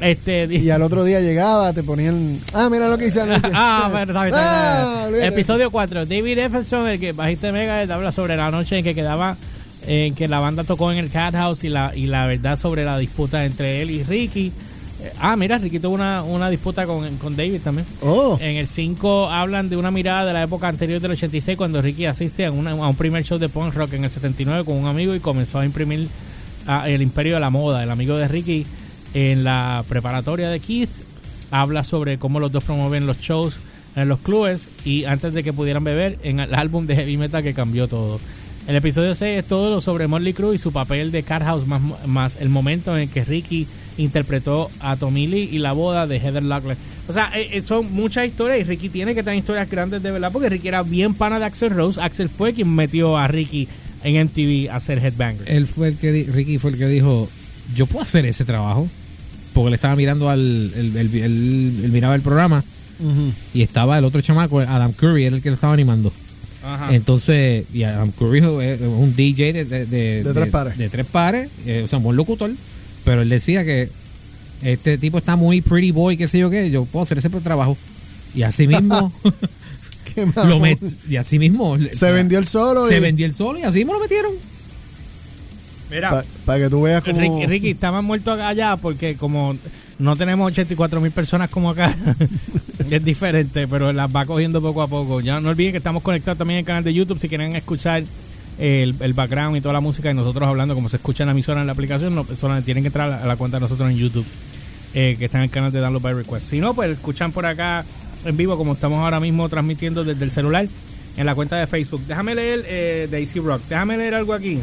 Este, 0.00 0.46
Y 0.50 0.68
al 0.70 0.82
otro 0.82 1.04
día 1.04 1.20
llegaba, 1.20 1.72
te 1.72 1.82
ponían. 1.82 2.38
Ah, 2.52 2.68
mira 2.70 2.88
lo 2.88 2.98
que 2.98 3.06
hice 3.06 3.22
anoche. 3.22 3.48
ah, 3.54 3.88
pero 3.92 4.10
está 4.12 4.24
bien, 4.24 4.34
Ah. 4.36 5.06
Episodio 5.22 5.70
4. 5.70 6.04
David 6.04 6.36
Efferson, 6.38 6.86
el 6.88 7.00
que 7.00 7.12
bajiste 7.12 7.52
Mega, 7.52 7.80
habla 7.94 8.12
sobre 8.12 8.36
la 8.36 8.50
noche 8.50 8.76
en 8.76 8.84
que 8.84 8.94
quedaba, 8.94 9.36
en 9.86 10.14
que 10.14 10.28
la 10.28 10.38
banda 10.40 10.64
tocó 10.64 10.90
en 10.92 10.98
el 10.98 11.10
Cat 11.10 11.34
House 11.34 11.64
y 11.64 11.68
la, 11.68 11.92
y 11.94 12.06
la 12.06 12.26
verdad 12.26 12.58
sobre 12.58 12.84
la 12.84 12.98
disputa 12.98 13.44
entre 13.44 13.82
él 13.82 13.90
y 13.90 14.02
Ricky. 14.02 14.46
Eh, 15.02 15.12
Ah, 15.20 15.36
mira, 15.36 15.58
Ricky 15.58 15.78
tuvo 15.80 15.94
una, 15.94 16.22
una 16.22 16.48
disputa 16.48 16.86
con, 16.86 17.16
con 17.18 17.36
David 17.36 17.60
también. 17.62 17.86
Oh, 18.02 18.38
En 18.40 18.56
el 18.56 18.66
5 18.66 19.28
hablan 19.30 19.68
de 19.68 19.76
una 19.76 19.90
mirada 19.90 20.24
de 20.24 20.32
la 20.32 20.42
época 20.44 20.68
anterior 20.68 21.00
del 21.00 21.10
86 21.12 21.56
cuando 21.58 21.82
Ricky 21.82 22.06
asiste 22.06 22.46
a, 22.46 22.50
una- 22.52 22.70
a 22.70 22.88
un 22.88 22.96
primer 22.96 23.22
show 23.24 23.38
de 23.38 23.48
punk 23.48 23.74
rock 23.74 23.92
en 23.94 24.04
el 24.04 24.10
79 24.10 24.64
con 24.64 24.76
un 24.76 24.86
amigo 24.86 25.14
y 25.14 25.20
comenzó 25.20 25.58
a 25.58 25.66
imprimir 25.66 26.08
ah, 26.66 26.88
el 26.88 27.02
imperio 27.02 27.34
de 27.34 27.40
la 27.40 27.50
moda. 27.50 27.82
El 27.82 27.90
amigo 27.90 28.16
de 28.16 28.28
Ricky 28.28 28.64
en 29.12 29.44
la 29.44 29.84
preparatoria 29.88 30.48
de 30.48 30.60
Keith 30.60 30.90
habla 31.50 31.84
sobre 31.84 32.18
cómo 32.18 32.40
los 32.40 32.50
dos 32.50 32.64
promueven 32.64 33.06
los 33.06 33.18
shows 33.20 33.58
en 33.96 34.08
los 34.08 34.18
clubes 34.20 34.68
y 34.84 35.04
antes 35.04 35.34
de 35.34 35.44
que 35.44 35.52
pudieran 35.52 35.84
beber 35.84 36.18
en 36.24 36.40
el 36.40 36.52
álbum 36.54 36.86
de 36.86 36.96
heavy 36.96 37.16
metal 37.16 37.42
que 37.42 37.54
cambió 37.54 37.86
todo. 37.88 38.18
El 38.66 38.76
episodio 38.76 39.14
6 39.14 39.38
es 39.40 39.44
todo 39.44 39.70
lo 39.70 39.80
sobre 39.80 40.06
Motley 40.06 40.32
Crue 40.32 40.54
y 40.54 40.58
su 40.58 40.72
papel 40.72 41.12
de 41.12 41.22
Cat 41.22 41.42
House 41.42 41.66
más, 41.66 41.82
más 42.06 42.36
el 42.40 42.48
momento 42.48 42.96
en 42.96 43.08
que 43.10 43.22
Ricky 43.24 43.66
interpretó 43.98 44.70
a 44.80 44.96
Tommy 44.96 45.26
Lee 45.26 45.48
y 45.52 45.58
la 45.58 45.72
boda 45.72 46.06
de 46.06 46.16
Heather 46.16 46.42
Locklear. 46.42 46.76
O 47.06 47.12
sea, 47.12 47.30
eh, 47.36 47.50
eh, 47.52 47.62
son 47.62 47.92
muchas 47.92 48.24
historias 48.26 48.60
y 48.60 48.64
Ricky 48.64 48.88
tiene 48.88 49.14
que 49.14 49.22
tener 49.22 49.38
historias 49.38 49.68
grandes 49.70 50.02
de 50.02 50.10
verdad 50.10 50.32
porque 50.32 50.48
Ricky 50.48 50.68
era 50.68 50.82
bien 50.82 51.12
pana 51.14 51.38
de 51.38 51.44
Axel 51.44 51.70
Rose. 51.70 52.00
Axel 52.00 52.30
fue 52.30 52.54
quien 52.54 52.74
metió 52.74 53.18
a 53.18 53.28
Ricky 53.28 53.68
en 54.02 54.24
MTV 54.26 54.70
a 54.72 54.80
ser 54.80 54.98
headbanger. 54.98 55.46
Él 55.46 55.66
fue 55.66 55.88
el 55.88 55.96
que 55.98 56.10
di- 56.12 56.24
Ricky 56.24 56.56
fue 56.58 56.70
el 56.70 56.78
que 56.78 56.86
dijo, 56.88 57.28
yo 57.76 57.84
puedo 57.86 58.02
hacer 58.04 58.24
ese 58.24 58.44
trabajo. 58.46 58.88
Porque 59.52 59.70
le 59.70 59.76
estaba 59.76 59.94
mirando 59.94 60.30
al, 60.30 60.72
él 60.74 61.90
miraba 61.92 62.14
el 62.16 62.22
programa 62.22 62.64
y 63.52 63.62
estaba 63.62 63.98
el 63.98 64.04
otro 64.04 64.20
chamaco, 64.20 64.58
Adam 64.60 64.92
Curry, 64.92 65.24
era 65.26 65.36
el 65.36 65.42
que 65.42 65.50
lo 65.50 65.54
estaba 65.54 65.74
animando. 65.74 66.12
Ajá. 66.64 66.94
Entonces, 66.94 67.64
y 67.72 67.82
Adam 67.82 68.10
Curry 68.10 68.38
es 68.62 68.80
un 68.80 69.14
DJ 69.14 69.52
de, 69.52 69.64
de, 69.64 69.86
de- 69.86 70.32
tres 70.34 70.48
pares. 70.48 70.78
de 70.78 70.88
tres 70.88 71.06
pares, 71.06 71.50
eh, 71.66 71.82
o 71.84 71.88
sea, 71.88 71.98
un 71.98 72.04
buen 72.04 72.16
locutor. 72.16 72.50
Pero 73.04 73.22
él 73.22 73.28
decía 73.28 73.64
que 73.64 73.90
este 74.62 74.96
tipo 74.98 75.18
está 75.18 75.36
muy 75.36 75.60
pretty 75.60 75.90
boy, 75.90 76.16
qué 76.16 76.26
sé 76.26 76.38
yo 76.38 76.48
qué, 76.48 76.70
yo 76.70 76.84
puedo 76.86 77.02
hacer 77.02 77.18
ese 77.18 77.28
trabajo. 77.28 77.76
Y 78.34 78.42
así 78.42 78.66
mismo, 78.66 79.12
Qué 80.14 80.24
lo 80.26 80.58
met- 80.60 80.78
y 81.08 81.16
así 81.16 81.38
mismo 81.38 81.76
Se 81.90 82.10
vendió 82.12 82.38
el 82.38 82.46
solo. 82.46 82.86
se 82.88 82.96
y- 82.96 83.00
vendió 83.00 83.26
el 83.26 83.32
solo 83.32 83.58
y 83.58 83.62
así 83.62 83.78
mismo 83.80 83.92
lo 83.94 84.00
metieron. 84.00 84.32
Mira, 85.94 86.24
Para 86.44 86.58
que 86.58 86.68
tú 86.68 86.82
veas 86.82 87.04
como. 87.04 87.20
Ricky, 87.20 87.46
Ricky 87.46 87.76
más 87.80 88.02
muerto 88.02 88.32
allá 88.32 88.76
porque 88.76 89.14
como 89.14 89.56
no 90.00 90.16
tenemos 90.16 90.48
84 90.48 91.00
mil 91.00 91.12
personas 91.12 91.48
como 91.48 91.70
acá, 91.70 91.94
es 92.90 93.04
diferente, 93.04 93.68
pero 93.68 93.92
las 93.92 94.14
va 94.14 94.26
cogiendo 94.26 94.60
poco 94.60 94.82
a 94.82 94.88
poco. 94.88 95.20
Ya 95.20 95.40
no 95.40 95.50
olviden 95.50 95.70
que 95.70 95.78
estamos 95.78 96.02
conectados 96.02 96.36
también 96.36 96.58
en 96.58 96.62
el 96.62 96.66
canal 96.66 96.82
de 96.82 96.92
YouTube 96.92 97.20
si 97.20 97.28
quieren 97.28 97.54
escuchar 97.54 98.02
el, 98.58 98.96
el 98.98 99.12
background 99.14 99.56
y 99.56 99.60
toda 99.60 99.72
la 99.72 99.80
música 99.80 100.10
y 100.10 100.14
nosotros 100.14 100.48
hablando 100.48 100.74
como 100.74 100.88
se 100.88 100.96
escucha 100.96 101.22
en 101.22 101.28
la 101.28 101.32
emisora 101.32 101.60
en 101.60 101.68
la 101.68 101.74
aplicación, 101.74 102.12
no, 102.12 102.26
solo 102.36 102.60
tienen 102.62 102.82
que 102.82 102.88
entrar 102.88 103.08
a 103.08 103.16
la, 103.16 103.22
a 103.22 103.26
la 103.28 103.36
cuenta 103.36 103.58
de 103.58 103.60
nosotros 103.60 103.88
en 103.88 103.96
YouTube, 103.96 104.26
eh, 104.94 105.14
que 105.16 105.26
está 105.26 105.38
en 105.38 105.44
el 105.44 105.50
canal 105.50 105.70
de 105.70 105.78
Download 105.78 106.02
by 106.02 106.14
Request. 106.14 106.50
Si 106.50 106.58
no, 106.58 106.74
pues 106.74 106.90
escuchan 106.90 107.30
por 107.30 107.46
acá 107.46 107.84
en 108.24 108.36
vivo 108.36 108.56
como 108.56 108.72
estamos 108.72 108.98
ahora 108.98 109.20
mismo 109.20 109.48
transmitiendo 109.48 110.02
desde 110.02 110.24
el 110.24 110.32
celular 110.32 110.66
en 111.16 111.24
la 111.26 111.36
cuenta 111.36 111.56
de 111.56 111.68
Facebook. 111.68 112.02
Déjame 112.08 112.34
leer 112.34 112.64
eh, 112.66 113.08
Daisy 113.08 113.38
Rock. 113.38 113.62
Déjame 113.68 113.96
leer 113.96 114.16
algo 114.16 114.32
aquí. 114.32 114.60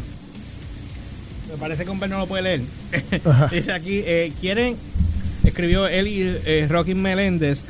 Me 1.52 1.58
parece 1.58 1.84
que 1.84 1.90
un 1.90 2.00
no 2.00 2.18
lo 2.18 2.26
puede 2.26 2.42
leer. 2.42 2.60
Dice 3.52 3.72
aquí, 3.72 4.02
eh, 4.06 4.32
quieren, 4.40 4.74
escribió 5.44 5.86
él 5.86 6.06
y 6.08 6.22
eh, 6.46 6.66
Rocky 6.68 6.94
Meléndez, 6.94 7.60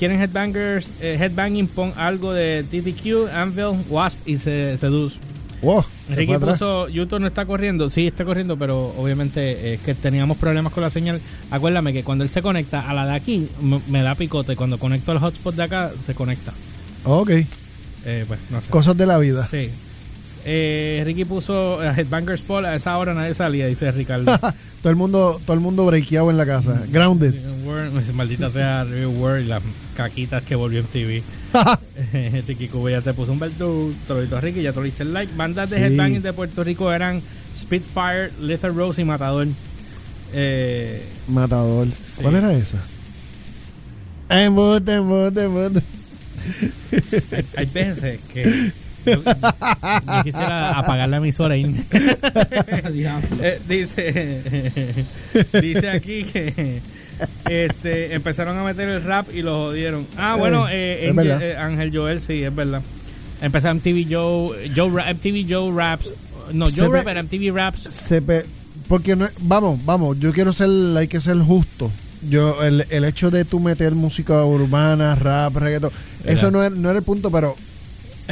quieren 0.00 0.20
headbangers, 0.20 0.90
eh, 1.00 1.16
headbanging, 1.20 1.68
pon 1.68 1.92
algo 1.96 2.32
de 2.32 2.64
TTQ, 2.64 3.32
Anvil, 3.32 3.84
Wasp 3.88 4.18
y 4.26 4.36
se, 4.36 4.76
Seduce. 4.78 5.18
Wow, 5.62 5.84
Ricky 6.08 6.38
puso, 6.38 6.88
YouTube 6.88 7.20
no 7.20 7.26
está 7.28 7.44
corriendo. 7.44 7.88
Sí, 7.88 8.06
está 8.08 8.24
corriendo, 8.24 8.56
pero 8.58 8.94
obviamente 8.96 9.50
eh, 9.50 9.74
es 9.74 9.80
que 9.80 9.94
teníamos 9.94 10.38
problemas 10.38 10.72
con 10.72 10.82
la 10.82 10.90
señal. 10.90 11.20
Acuérdame 11.50 11.92
que 11.92 12.02
cuando 12.02 12.24
él 12.24 12.30
se 12.30 12.42
conecta 12.42 12.88
a 12.88 12.94
la 12.94 13.06
de 13.06 13.12
aquí, 13.12 13.46
me 13.88 14.02
da 14.02 14.14
picote. 14.16 14.56
Cuando 14.56 14.78
conecto 14.78 15.12
al 15.12 15.18
hotspot 15.18 15.54
de 15.54 15.62
acá, 15.62 15.92
se 16.04 16.14
conecta. 16.14 16.52
Ok, 17.04 17.30
Eh, 18.06 18.24
pues, 18.26 18.40
no 18.50 18.60
sé. 18.62 18.70
cosas 18.70 18.96
de 18.96 19.06
la 19.06 19.18
vida. 19.18 19.46
Sí. 19.46 19.70
Eh, 20.44 21.02
Ricky 21.04 21.24
puso 21.24 21.82
eh, 21.82 21.92
Headbangers 21.96 22.42
Paul. 22.42 22.66
A 22.66 22.74
esa 22.74 22.96
hora 22.96 23.14
nadie 23.14 23.34
salía, 23.34 23.66
dice 23.66 23.90
Ricardo. 23.92 24.32
todo 24.82 24.90
el 24.90 24.96
mundo, 24.96 25.40
todo 25.44 25.54
el 25.54 25.60
mundo 25.60 25.84
breakeado 25.86 26.30
en 26.30 26.36
la 26.36 26.46
casa. 26.46 26.82
Grounded. 26.90 27.34
Word, 27.64 27.90
maldita 28.14 28.50
sea 28.50 28.84
Real 28.84 29.08
World 29.08 29.44
y 29.44 29.48
las 29.48 29.62
caquitas 29.96 30.42
que 30.42 30.54
volvió 30.54 30.80
en 30.80 30.86
TV. 30.86 31.22
Ricky 32.46 32.68
Cuba 32.72 32.90
ya 32.90 33.00
te 33.02 33.12
puso 33.12 33.32
un 33.32 33.38
belto, 33.38 33.90
trolito 34.06 34.36
a 34.36 34.40
Ricky, 34.40 34.62
ya 34.62 34.72
te 34.72 34.82
diste 34.82 35.02
el 35.02 35.12
like. 35.12 35.32
Bandas 35.36 35.70
de 35.70 35.76
Sí. 35.76 35.82
headbanging 35.82 36.22
de 36.22 36.32
Puerto 36.32 36.64
Rico 36.64 36.92
eran 36.92 37.20
Spitfire, 37.54 38.30
Lethal 38.40 38.74
Rose 38.74 39.02
y 39.02 39.04
Matador. 39.04 39.48
Eh, 40.32 41.04
Matador. 41.28 41.88
¿Cuál 42.22 42.36
era 42.36 42.52
esa? 42.54 42.78
Embuste, 44.28 44.94
embuste. 44.94 45.82
hay, 47.32 47.44
hay 47.56 47.66
veces 47.66 48.20
que 48.32 48.72
yo, 49.06 49.22
yo 49.22 50.22
quisiera 50.24 50.72
apagar 50.78 51.08
la 51.08 51.16
emisora 51.18 51.56
y 51.56 51.64
Eh, 53.42 53.60
dice 53.68 54.42
dice 55.60 55.90
aquí 55.90 56.24
que 56.24 56.80
este 57.48 58.14
empezaron 58.14 58.56
a 58.58 58.64
meter 58.64 58.88
el 58.88 59.02
rap 59.02 59.28
y 59.34 59.42
lo 59.42 59.66
jodieron. 59.66 60.06
Ah, 60.16 60.36
bueno, 60.38 60.66
eh, 60.70 61.10
verdad. 61.14 61.42
eh, 61.42 61.56
Ángel 61.56 61.90
Joel, 61.94 62.20
sí, 62.20 62.42
es 62.42 62.54
verdad. 62.54 62.82
Empezaron 63.42 63.78
MTV 63.78 64.06
Joe, 64.10 64.70
Joe 64.74 64.90
MTV 65.14 65.46
Joe 65.48 65.72
Raps. 65.74 66.12
No, 66.52 66.66
Joe 66.74 66.88
Rap 66.88 67.06
era 67.08 67.22
MTV 67.22 67.54
Raps. 67.54 67.82
Se 67.82 68.20
pe- 68.22 68.44
porque 68.88 69.14
no 69.16 69.28
vamos, 69.40 69.84
vamos, 69.84 70.18
yo 70.18 70.32
quiero 70.32 70.52
ser, 70.52 70.68
hay 70.96 71.08
que 71.08 71.20
ser 71.20 71.38
justo. 71.38 71.90
Yo, 72.28 72.62
el, 72.62 72.84
el 72.90 73.04
hecho 73.04 73.30
de 73.30 73.44
tú 73.46 73.60
meter 73.60 73.94
música 73.94 74.44
urbana, 74.44 75.14
rap, 75.14 75.56
reggaetón, 75.56 75.90
Era. 76.24 76.32
eso 76.34 76.50
no, 76.50 76.62
es- 76.62 76.72
no 76.72 76.90
era 76.90 76.98
el 76.98 77.04
punto, 77.04 77.30
pero 77.30 77.56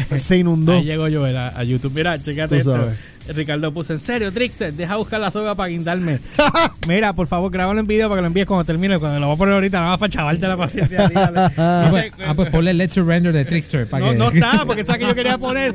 se 0.17 0.37
inundó. 0.39 0.73
Ahí 0.73 0.85
llegó 0.85 1.05
Joel 1.11 1.37
a, 1.37 1.49
a 1.49 1.65
YouTube. 1.65 1.93
Mira, 1.95 2.21
checate 2.21 2.49
Tú 2.57 2.59
esto. 2.61 2.73
sabes. 2.77 2.99
Ricardo 3.29 3.75
puso, 3.75 3.93
en 3.93 3.99
serio, 3.99 4.33
Trixer, 4.33 4.73
deja 4.73 4.97
buscar 4.97 5.21
la 5.21 5.31
soga 5.31 5.55
para 5.55 5.69
guindarme. 5.69 6.19
Mira, 6.89 7.13
por 7.13 7.27
favor, 7.27 7.51
grábalo 7.53 7.79
en 7.79 7.87
video 7.87 8.09
para 8.09 8.19
que 8.19 8.23
lo 8.23 8.27
envíes 8.29 8.47
cuando 8.47 8.65
termine. 8.65 8.99
Cuando 8.99 9.21
lo 9.21 9.27
voy 9.27 9.35
a 9.35 9.39
poner 9.39 9.55
ahorita, 9.55 9.79
nada 9.79 9.91
más 9.91 9.99
para 9.99 10.11
chavarte 10.11 10.49
la 10.49 10.57
paciencia. 10.57 11.07
dígale. 11.09 11.39
Ah, 11.59 11.89
pues, 11.91 12.13
ah, 12.27 12.35
pues 12.35 12.51
ponle 12.51 12.73
Let's 12.73 12.95
Surrender 12.95 13.33
de 13.33 13.45
Trickster. 13.45 13.87
Para 13.87 14.07
No, 14.07 14.13
que, 14.13 14.19
no 14.41 14.47
está, 14.47 14.65
porque 14.65 14.85
sabes 14.85 15.03
que 15.03 15.09
yo 15.09 15.15
quería 15.15 15.37
poner. 15.37 15.75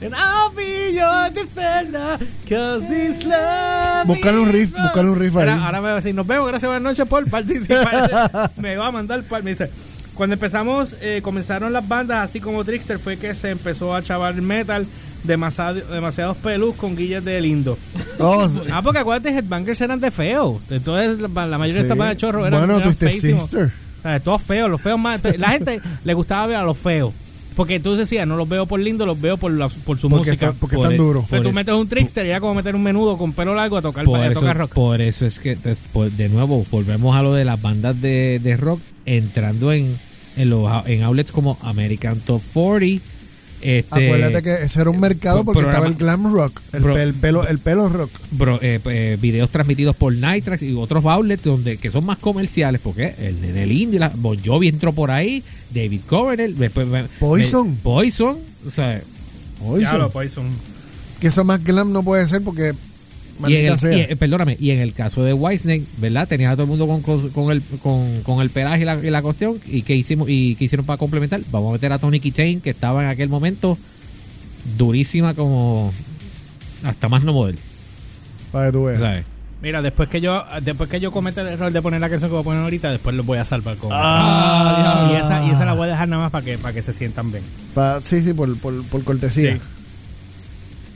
And 0.00 0.14
I'll 0.14 0.54
be 0.54 0.92
your 0.94 1.30
defender, 1.32 2.18
'cause 2.48 2.86
this 2.88 3.24
love 3.24 4.06
Buscar 4.06 4.34
un 4.38 4.48
riff, 4.52 4.72
buscar 4.72 5.04
un 5.04 5.18
riff 5.18 5.36
ahí. 5.36 5.48
Ahora, 5.48 5.64
ahora 5.66 5.80
me 5.80 5.86
va 5.88 5.92
a 5.92 5.96
decir, 5.96 6.14
nos 6.14 6.26
vemos, 6.26 6.46
gracias, 6.48 6.68
buenas 6.70 6.82
noches 6.82 7.06
por 7.08 7.28
participar. 7.28 8.50
me 8.56 8.76
va 8.76 8.86
a 8.88 8.92
mandar. 8.92 9.24
Me 9.42 9.50
dice, 9.50 9.70
cuando 10.14 10.34
empezamos, 10.34 10.94
eh, 11.00 11.20
comenzaron 11.22 11.72
las 11.72 11.86
bandas 11.86 12.22
así 12.24 12.40
como 12.40 12.64
Trickster, 12.64 12.98
fue 12.98 13.16
que 13.16 13.34
se 13.34 13.50
empezó 13.50 13.94
a 13.94 14.02
chavar 14.02 14.34
metal. 14.40 14.86
Demasiado, 15.24 15.80
demasiados 15.80 16.36
pelus 16.36 16.76
con 16.76 16.94
guillas 16.96 17.24
de 17.24 17.40
lindo. 17.40 17.76
Oh, 18.20 18.48
Ah, 18.72 18.80
porque 18.82 18.98
acuérdate, 19.00 19.30
Headbangers 19.36 19.80
eran 19.80 20.00
de 20.00 20.10
feo. 20.10 20.60
Entonces, 20.70 21.18
la, 21.20 21.46
la 21.46 21.56
mayoría 21.58 21.82
de 21.82 21.86
esas 21.86 21.96
bandas 21.96 22.16
de 22.16 22.20
chorro 22.20 22.44
eran, 22.46 22.60
Bueno, 22.66 22.78
eran 22.78 22.94
feísimos. 22.96 23.42
Sister. 23.42 23.72
O 23.98 24.02
sea, 24.02 24.20
todos 24.20 24.42
feos, 24.42 24.68
los 24.70 24.80
feos 24.80 24.98
más. 24.98 25.20
La 25.38 25.48
gente 25.50 25.80
le 26.04 26.14
gustaba 26.14 26.46
ver 26.48 26.56
a 26.56 26.62
los 26.64 26.76
feos. 26.78 27.14
Porque 27.58 27.74
entonces 27.74 28.08
decías, 28.08 28.26
no 28.26 28.36
los 28.36 28.48
veo 28.48 28.66
por 28.66 28.78
lindo, 28.78 29.04
los 29.04 29.20
veo 29.20 29.36
por, 29.36 29.50
la- 29.52 29.68
por 29.68 29.98
su 29.98 30.08
Porque, 30.08 30.30
música. 30.30 30.46
está- 30.46 30.52
porque 30.60 30.76
Por 30.76 30.84
están 30.86 30.96
duros. 30.96 31.24
Pero 31.28 31.42
tú 31.42 31.52
metes 31.52 31.74
un 31.74 31.88
trickster 31.88 32.24
y 32.24 32.30
era 32.30 32.38
como 32.40 32.54
meter 32.54 32.74
un 32.76 32.82
menudo 32.84 33.18
con 33.18 33.32
pelo 33.32 33.52
largo 33.54 33.76
a 33.76 33.82
tocar, 33.82 34.04
por, 34.04 34.20
a 34.20 34.28
eso, 34.28 34.40
tocar 34.40 34.56
rock. 34.58 34.72
por 34.72 35.00
eso 35.00 35.26
es 35.26 35.40
que, 35.40 35.58
por- 35.92 36.10
de 36.10 36.28
nuevo, 36.28 36.64
volvemos 36.70 37.16
a 37.16 37.22
lo 37.22 37.34
de 37.34 37.44
las 37.44 37.60
bandas 37.60 38.00
de, 38.00 38.40
de 38.42 38.56
rock 38.56 38.80
entrando 39.06 39.72
en, 39.72 39.98
en, 40.36 40.50
los, 40.50 40.70
en 40.86 41.02
outlets 41.02 41.32
como 41.32 41.58
American 41.62 42.20
Top 42.20 42.40
40. 42.54 43.04
Este, 43.60 44.06
Acuérdate 44.06 44.42
que 44.42 44.54
ese 44.64 44.80
era 44.80 44.88
un 44.90 45.00
mercado 45.00 45.44
porque 45.44 45.60
programa- 45.62 45.88
estaba 45.88 46.14
el 46.14 46.18
glam 46.20 46.32
rock, 46.32 46.60
el, 46.72 47.14
pelo, 47.14 47.46
el 47.46 47.58
pelo 47.58 47.88
rock. 47.88 48.10
bro, 48.30 48.58
eh, 48.62 48.78
eh, 48.84 49.18
videos 49.20 49.50
transmitidos 49.50 49.96
por 49.96 50.14
Nitrax 50.14 50.62
y 50.62 50.74
otros 50.74 51.04
outlets 51.04 51.42
donde 51.44 51.76
que 51.76 51.90
son 51.90 52.06
más 52.06 52.18
comerciales 52.18 52.80
porque 52.80 53.14
el 53.18 53.42
en 53.44 53.56
el 53.56 53.72
indie 53.72 53.98
la, 53.98 54.10
Bon 54.14 54.38
Jovi 54.44 54.68
entró 54.68 54.92
por 54.92 55.10
ahí 55.10 55.42
David 55.74 56.00
Coverdale 56.06 56.54
después 56.54 56.86
me- 56.86 57.04
Poison. 57.18 57.70
me- 57.70 57.76
Poison 57.82 58.38
o 58.66 58.70
sea 58.70 58.98
eso- 59.80 59.98
lo 59.98 60.10
Poison. 60.10 60.46
que 61.20 61.26
eso 61.26 61.42
más 61.44 61.62
glam 61.64 61.92
no 61.92 62.02
puede 62.04 62.28
ser 62.28 62.42
porque 62.42 62.74
y 63.46 63.56
en 63.56 63.66
el, 63.66 63.78
sea. 63.78 63.96
y, 63.96 64.00
eh, 64.00 64.16
perdóname 64.16 64.56
y 64.58 64.70
en 64.70 64.80
el 64.80 64.92
caso 64.94 65.22
de 65.22 65.32
Whitesnake 65.32 65.84
verdad 65.98 66.26
tenías 66.26 66.52
a 66.52 66.56
todo 66.56 66.64
el 66.64 66.68
mundo 66.70 66.86
con, 66.86 67.02
con, 67.02 67.28
con 67.30 67.52
el 67.52 67.62
con, 67.82 68.22
con 68.22 68.40
el 68.40 68.50
pelaje 68.50 68.82
y 68.82 68.84
la, 68.84 68.96
y 68.96 69.10
la 69.10 69.22
cuestión 69.22 69.56
y 69.66 69.82
qué 69.82 69.94
hicimos 69.94 70.28
y 70.28 70.54
qué 70.56 70.64
hicieron 70.64 70.84
para 70.86 70.96
complementar 70.96 71.40
vamos 71.52 71.70
a 71.70 71.72
meter 71.74 71.92
a 71.92 71.98
Tony 71.98 72.18
Keychain 72.20 72.60
que 72.60 72.70
estaba 72.70 73.02
en 73.04 73.10
aquel 73.10 73.28
momento 73.28 73.78
durísima 74.76 75.34
como 75.34 75.92
hasta 76.84 77.08
más 77.08 77.24
no 77.24 77.32
model 77.32 77.58
para 78.52 78.66
que 78.66 78.72
tú 78.72 78.84
veas. 78.84 78.98
¿sabes? 78.98 79.24
Mira, 79.60 79.82
después 79.82 80.08
que 80.08 80.20
yo 80.20 80.44
después 80.62 80.88
que 80.88 81.00
yo 81.00 81.10
cometa 81.10 81.40
el 81.40 81.48
error 81.48 81.72
de 81.72 81.82
poner 81.82 82.00
la 82.00 82.08
canción 82.08 82.30
que 82.30 82.34
voy 82.34 82.42
a 82.42 82.44
poner 82.44 82.62
ahorita, 82.62 82.92
después 82.92 83.16
los 83.16 83.26
voy 83.26 83.38
a 83.38 83.44
salvar 83.44 83.76
con. 83.76 83.90
Ah, 83.92 85.10
y, 85.12 85.16
esa, 85.16 85.44
y 85.46 85.50
esa 85.50 85.64
la 85.64 85.74
voy 85.74 85.86
a 85.88 85.90
dejar 85.90 86.08
nada 86.08 86.22
más 86.22 86.30
para 86.30 86.44
que, 86.44 86.58
para 86.58 86.72
que 86.72 86.80
se 86.80 86.92
sientan 86.92 87.32
bien. 87.32 87.42
Pa- 87.74 87.98
sí, 88.02 88.22
sí, 88.22 88.32
por, 88.34 88.56
por, 88.58 88.84
por 88.84 89.02
cortesía. 89.02 89.54
Sí. 89.54 89.60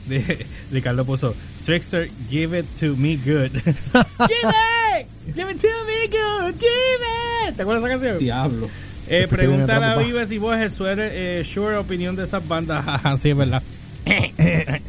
De- 0.07 0.45
Ricardo 0.71 1.05
puso 1.05 1.33
Trickster, 1.65 2.09
give 2.29 2.57
it 2.57 2.65
to 2.79 2.95
me 2.97 3.15
good. 3.17 3.51
give 3.63 3.73
it, 3.93 5.07
give 5.35 5.49
it 5.49 5.61
to 5.61 5.67
me 5.87 6.07
good, 6.09 6.53
give 6.59 7.47
it. 7.47 7.55
¿Te 7.55 7.61
acuerdas 7.63 7.83
de 7.83 7.89
esa 7.89 7.97
canción? 7.99 8.17
diablo 8.19 8.67
Eh, 9.07 9.21
Te 9.21 9.27
fuiste 9.27 9.47
bien 9.47 9.65
pregúntale 9.65 9.85
a. 9.85 9.95
Vives 9.97 10.31
y 10.31 10.37
vos, 10.37 10.55
Jesús, 10.57 10.87
eh, 10.89 11.43
sure 11.45 11.75
opinión 11.77 12.15
de 12.15 12.23
esas 12.23 12.45
bandas. 12.47 12.85
Ajá, 12.87 13.17
sí, 13.17 13.29
es 13.31 13.37
verdad. 13.37 13.61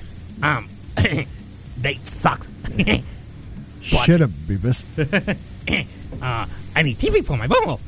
um, 0.43 0.67
they 1.83 1.99
suck. 2.03 2.47
Shut 3.83 4.23
up, 4.23 4.31
Beavis. 4.49 4.85
uh, 6.23 6.47
I 6.77 6.83
need 6.83 6.97
TV 6.99 7.23
for 7.25 7.37
my 7.37 7.47
bumble. 7.47 7.79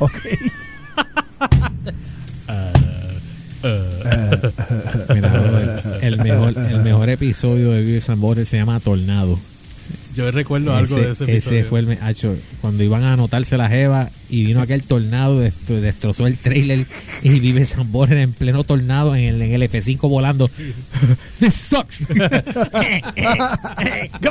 Ok. 0.00 0.14
Mira, 5.14 5.28
brother, 5.30 5.98
el 6.02 6.16
mejor 6.18 6.54
el 6.58 6.80
mejor 6.82 7.08
episodio 7.10 7.72
de 7.72 7.82
Vives 7.82 8.08
and 8.10 8.20
Borders 8.20 8.48
se 8.48 8.56
llama 8.56 8.80
Tornado 8.80 9.38
Yo 10.14 10.30
recuerdo 10.30 10.74
algo 10.74 10.96
de 10.96 11.10
ese 11.12 11.24
episodio. 11.24 11.64
fue 11.64 11.80
el 11.80 11.98
acho, 12.02 12.36
cuando 12.60 12.82
iban 12.84 13.02
a 13.04 13.12
anotarse 13.14 13.56
la 13.56 13.68
jeva 13.68 14.10
y 14.28 14.44
vino 14.44 14.60
aquel 14.62 14.82
tornado, 14.84 15.42
destro- 15.44 15.80
destrozó 15.80 16.26
el 16.26 16.36
trailer 16.38 16.86
y 17.22 17.38
vive 17.40 17.64
San 17.64 17.90
Borja 17.92 18.14
en 18.20 18.32
pleno 18.32 18.62
tornado 18.64 19.14
en 19.16 19.24
el, 19.24 19.42
en 19.42 19.52
el 19.52 19.62
F5 19.68 19.98
volando. 20.08 20.48
This 21.40 21.54
sucks. 21.54 22.06
Come 22.06 22.22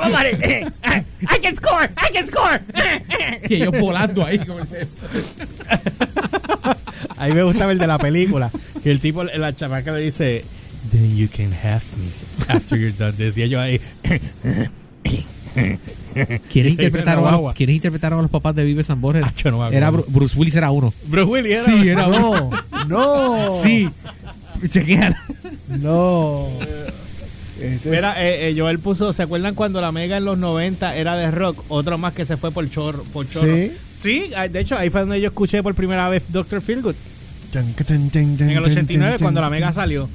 on, 0.06 0.12
buddy. 0.12 0.66
I 0.86 1.40
can 1.42 1.56
score. 1.56 1.84
I 1.98 2.12
can 2.14 2.26
score. 2.28 2.62
y 3.50 3.56
ellos 3.56 3.78
volando 3.80 4.26
ahí. 4.26 4.40
como 4.40 4.60
el- 4.60 4.68
A 7.18 7.28
mí 7.28 7.34
me 7.34 7.44
gustaba 7.44 7.72
el 7.74 7.78
de 7.78 7.88
la 7.88 7.98
película. 7.98 8.50
Que 8.84 8.92
el 8.92 9.00
tipo, 9.00 9.24
la 9.24 9.54
chamaca 9.56 9.92
le 9.92 10.02
dice, 10.02 10.44
Then 10.92 11.16
you 11.18 11.28
can 11.28 11.52
have 11.54 11.82
me 11.98 12.54
after 12.54 12.78
you're 12.78 12.96
done 12.98 13.14
this. 13.14 13.38
Y 13.38 13.44
ellos 13.44 13.60
ahí. 13.62 13.80
¿Quiénes 15.54 16.74
Y 16.74 16.76
se 16.76 16.84
iba 16.86 17.00
en 17.00 17.06
la 17.06 17.14
interpretaron, 17.14 17.28
a 17.28 17.32
los, 17.32 17.54
¿Quiénes 17.54 17.76
interpretaron 17.76 18.20
a 18.20 18.22
los 18.22 18.32
papás 18.32 18.56
de 18.56 18.64
Vive 18.64 18.84
San 18.84 19.02
Borja? 19.02 19.26
Acho, 19.26 19.52
no. 19.52 19.68
Era 19.70 19.92
Bru- 19.92 20.06
Bruce 20.08 20.38
Willis 20.38 20.56
era 20.56 20.72
uno. 20.72 20.94
Bruce 21.06 21.26
Willis 21.30 21.54
era. 21.54 21.64
Sí, 21.66 21.90
era 21.90 22.08
uno. 22.08 22.50
No, 22.88 23.46
no. 23.48 23.52
Sí. 23.64 23.90
Chequear. 24.68 25.16
No. 25.68 26.50
Mira, 27.86 28.16
eh, 28.26 28.50
eh, 28.50 28.56
Joel 28.58 28.80
puso, 28.80 29.12
¿se 29.12 29.24
acuerdan 29.24 29.54
cuando 29.54 29.82
la 29.82 29.92
Mega 29.92 30.18
en 30.18 30.24
los 30.26 30.38
90 30.38 30.96
era 30.96 31.18
de 31.18 31.30
rock? 31.30 31.62
Otro 31.68 31.98
más 31.98 32.14
que 32.14 32.26
se 32.26 32.38
fue 32.38 32.52
por 32.52 32.70
chorro. 32.70 33.04
Por 33.12 33.28
chorro. 33.30 33.54
Sí. 33.54 33.72
Sí, 33.98 34.32
ah, 34.38 34.48
de 34.48 34.62
hecho, 34.62 34.78
ahí 34.78 34.90
fue 34.90 35.02
donde 35.02 35.20
yo 35.20 35.28
escuché 35.28 35.62
por 35.62 35.76
primera 35.76 36.08
vez 36.08 36.24
Dr. 36.30 36.62
Feelgood. 36.62 36.96
En 37.54 37.68
el 37.68 37.76
chan, 37.76 38.64
89, 38.64 39.12
chan, 39.18 39.18
cuando 39.26 39.42
la 39.42 39.50
Mega 39.50 39.72
salió. 39.74 40.08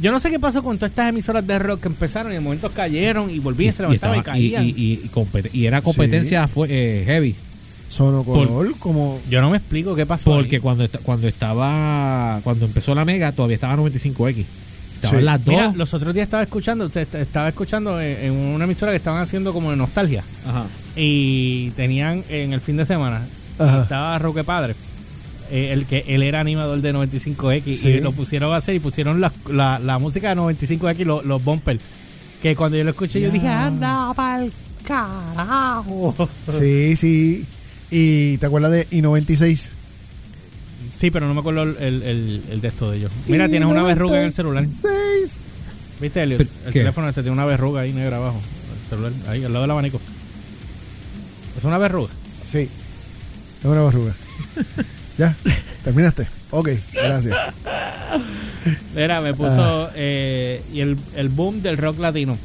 Yo 0.00 0.12
no 0.12 0.20
sé 0.20 0.30
qué 0.30 0.38
pasó 0.38 0.62
con 0.62 0.76
todas 0.78 0.90
estas 0.90 1.08
emisoras 1.08 1.44
de 1.46 1.58
rock 1.58 1.80
que 1.82 1.88
empezaron 1.88 2.30
y 2.30 2.34
de 2.36 2.40
momentos 2.40 2.70
cayeron 2.72 3.30
y 3.30 3.38
volvían, 3.40 3.72
se 3.72 3.82
levantaban 3.82 4.16
y, 4.16 4.18
estaba- 4.20 4.38
y- 4.38 4.50
caían. 4.52 4.64
y- 4.64 4.68
y- 4.70 4.92
y 5.04 5.10
compet- 5.12 5.50
y 5.52 5.66
era 5.66 5.82
competencia 5.82 6.46
fue, 6.46 6.68
eh, 6.70 7.04
heavy. 7.04 7.34
Sonocolor, 7.88 8.76
como. 8.78 9.18
Yo 9.30 9.40
no 9.40 9.50
me 9.50 9.56
explico 9.56 9.94
qué 9.94 10.04
pasó. 10.06 10.30
Porque 10.30 10.56
ahí. 10.56 10.60
cuando, 10.60 10.86
cuando 11.02 11.26
estaba. 11.26 12.40
Cuando 12.44 12.66
empezó 12.66 12.94
la 12.94 13.04
Mega, 13.04 13.32
todavía 13.32 13.54
estaba 13.54 13.76
95X. 13.76 14.44
Estaban 14.94 15.18
Sí. 15.20 15.24
las 15.24 15.44
dos. 15.44 15.54
Mira, 15.54 15.72
los 15.74 15.94
otros 15.94 16.12
días 16.12 16.24
estaba 16.24 16.42
escuchando, 16.42 16.90
estaba 16.94 17.48
escuchando 17.48 18.00
en, 18.00 18.24
en 18.26 18.32
una 18.32 18.64
emisora 18.64 18.92
que 18.92 18.96
estaban 18.98 19.22
haciendo 19.22 19.52
como 19.52 19.70
de 19.70 19.76
nostalgia. 19.76 20.22
Ajá. 20.46 20.66
Y 20.96 21.70
tenían 21.70 22.24
en 22.28 22.52
el 22.52 22.60
fin 22.60 22.76
de 22.76 22.84
semana, 22.84 23.22
Ajá. 23.58 23.82
estaba 23.82 24.18
Roque 24.18 24.44
Padre. 24.44 24.74
Eh, 25.50 25.72
el 25.72 25.86
que 25.86 26.04
él 26.08 26.22
era 26.22 26.40
animador 26.40 26.80
de 26.80 26.92
95X 26.94 27.76
Sí. 27.76 27.88
y 27.88 28.00
lo 28.00 28.12
pusieron 28.12 28.52
a 28.52 28.56
hacer 28.56 28.74
y 28.74 28.80
pusieron 28.80 29.20
la, 29.20 29.32
la, 29.50 29.78
la 29.78 29.98
música 29.98 30.34
de 30.34 30.40
95X, 30.40 31.04
lo- 31.04 31.22
los 31.22 31.42
bumpers. 31.42 31.80
Que 32.42 32.54
cuando 32.56 32.76
yo 32.78 32.84
lo 32.84 32.90
escuché, 32.90 33.20
yo 33.20 33.30
dije, 33.30 33.48
anda 33.48 34.12
pa'l 34.14 34.52
carajo. 34.84 36.28
Sí, 36.50 36.94
sí. 36.96 37.44
¿Y 37.90 38.38
te 38.38 38.46
acuerdas 38.46 38.70
de 38.70 38.86
I-96? 38.90 39.70
Sí, 40.94 41.10
pero 41.10 41.26
no 41.26 41.34
me 41.34 41.40
acuerdo 41.40 41.62
el, 41.64 41.76
el, 41.78 42.02
el- 42.02 42.42
el 42.50 42.60
de 42.60 42.68
esto 42.68 42.90
de 42.90 42.98
ellos. 42.98 43.10
Mira, 43.26 43.48
tienes 43.48 43.68
una 43.68 43.82
verruga 43.82 44.18
en 44.18 44.26
el 44.26 44.32
celular. 44.32 44.64
Seis. 44.72 45.36
¿Viste, 46.00 46.22
Elliot? 46.22 46.38
¿Pero 46.38 46.50
El 46.66 46.72
qué? 46.72 46.78
teléfono 46.80 47.08
este 47.08 47.22
tiene 47.22 47.32
una 47.32 47.44
verruga 47.44 47.80
ahí 47.82 47.92
negra 47.92 48.18
abajo. 48.18 48.40
El 48.84 48.88
celular, 48.88 49.12
ahí, 49.28 49.44
al 49.44 49.52
lado 49.52 49.62
del 49.64 49.70
abanico. 49.72 50.00
¿Es 51.56 51.64
una 51.64 51.78
verruga? 51.78 52.10
Sí. 52.44 52.68
Es 53.60 53.64
una 53.64 53.82
verruga. 53.82 54.14
ya, 55.18 55.36
terminaste. 55.84 56.26
Ok, 56.50 56.70
gracias. 56.94 57.36
Mira, 58.94 59.20
me 59.20 59.34
puso... 59.34 59.90
eh, 59.94 60.62
y 60.72 60.80
el, 60.80 60.96
el 61.16 61.28
boom 61.28 61.62
del 61.62 61.76
rock 61.76 61.98
latino. 61.98 62.36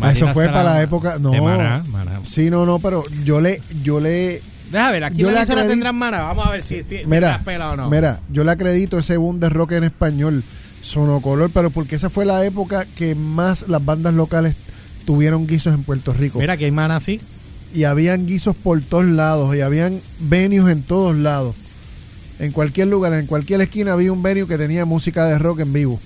Ah, 0.00 0.12
eso 0.12 0.32
fue 0.32 0.46
para 0.46 0.64
la 0.64 0.82
época. 0.82 1.18
No. 1.18 1.30
De 1.30 1.40
Maná, 1.40 1.82
Maná. 1.88 2.20
Sí, 2.24 2.48
no, 2.50 2.64
no, 2.66 2.78
pero 2.78 3.02
yo 3.24 3.40
le, 3.40 3.60
yo 3.82 3.98
le, 4.00 4.40
Deja 4.70 4.92
ver, 4.92 5.02
aquí 5.04 5.18
Yo 5.18 5.30
la 5.32 5.42
acredito- 5.42 5.68
tendrán 5.68 5.96
Maná. 5.96 6.20
Vamos 6.22 6.46
a 6.46 6.50
ver 6.50 6.62
si, 6.62 6.82
si, 6.82 7.00
mira, 7.06 7.40
pela 7.44 7.72
o 7.72 7.76
no. 7.76 7.90
mira, 7.90 8.20
yo 8.30 8.44
le 8.44 8.52
acredito 8.52 8.98
ese 8.98 9.16
boom 9.16 9.40
de 9.40 9.48
rock 9.48 9.72
en 9.72 9.84
español, 9.84 10.44
sonocolor, 10.80 11.50
pero 11.52 11.70
porque 11.70 11.96
esa 11.96 12.08
fue 12.08 12.24
la 12.24 12.44
época 12.44 12.86
que 12.96 13.14
más 13.16 13.66
las 13.68 13.84
bandas 13.84 14.14
locales 14.14 14.54
tuvieron 15.06 15.46
guisos 15.48 15.74
en 15.74 15.82
Puerto 15.82 16.12
Rico. 16.12 16.38
Mira, 16.38 16.52
aquí 16.52 16.64
hay 16.64 16.70
Maná 16.70 17.00
sí. 17.00 17.20
y 17.74 17.82
habían 17.84 18.26
guisos 18.26 18.54
por 18.54 18.80
todos 18.82 19.06
lados 19.06 19.56
y 19.56 19.60
habían 19.60 20.00
venues 20.20 20.70
en 20.70 20.82
todos 20.84 21.16
lados. 21.16 21.56
En 22.40 22.50
cualquier 22.52 22.88
lugar, 22.88 23.12
en 23.12 23.26
cualquier 23.26 23.60
esquina 23.60 23.92
había 23.92 24.12
un 24.12 24.22
venue 24.22 24.46
que 24.48 24.56
tenía 24.58 24.84
música 24.84 25.26
de 25.26 25.38
rock 25.38 25.60
en 25.60 25.72
vivo. 25.72 26.00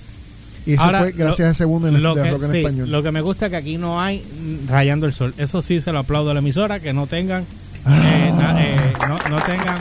Y 0.65 0.73
eso 0.73 0.83
Ahora, 0.83 0.99
fue 0.99 1.11
gracias 1.13 1.39
lo- 1.39 1.45
a 1.47 1.51
ese 1.51 1.65
boom 1.65 1.83
Lo 2.01 2.13
de 2.15 2.23
que, 2.23 2.31
rock 2.31 2.43
en 2.43 2.51
sí, 2.51 2.57
español. 2.57 2.91
lo 2.91 3.01
que 3.03 3.11
me 3.11 3.21
gusta 3.21 3.45
es 3.45 3.51
que 3.51 3.55
aquí 3.57 3.77
no 3.77 4.01
hay 4.01 4.23
rayando 4.67 5.05
el 5.05 5.13
sol. 5.13 5.33
Eso 5.37 5.61
sí 5.61 5.79
se 5.81 5.91
lo 5.91 5.99
aplaudo 5.99 6.31
a 6.31 6.33
la 6.33 6.39
emisora, 6.41 6.79
que 6.79 6.91
no 6.93 7.07
tengan 7.07 7.45
Ah. 7.85 8.01
eh, 8.03 8.33
na- 8.37 8.63
eh, 8.63 8.93
no, 9.07 9.17
no 9.29 9.41
tengan 9.43 9.77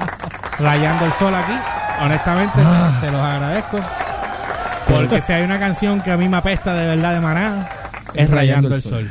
rayando 0.58 1.06
el 1.06 1.12
sol 1.12 1.34
aquí. 1.34 1.54
Honestamente, 2.02 2.52
Ah. 2.62 2.98
se, 3.00 3.10
los 3.10 3.20
agradezco. 3.20 3.78
Porque 4.86 5.20
si 5.22 5.32
hay 5.32 5.42
una 5.42 5.58
canción 5.58 6.02
que 6.02 6.10
a 6.10 6.16
mí 6.16 6.28
me 6.28 6.36
apesta 6.36 6.74
de 6.74 6.86
verdad 6.94 7.14
de 7.14 7.20
maná, 7.20 7.68
es 8.14 8.30
Rayando 8.30 8.74
el 8.74 8.82
Sol. 8.82 9.10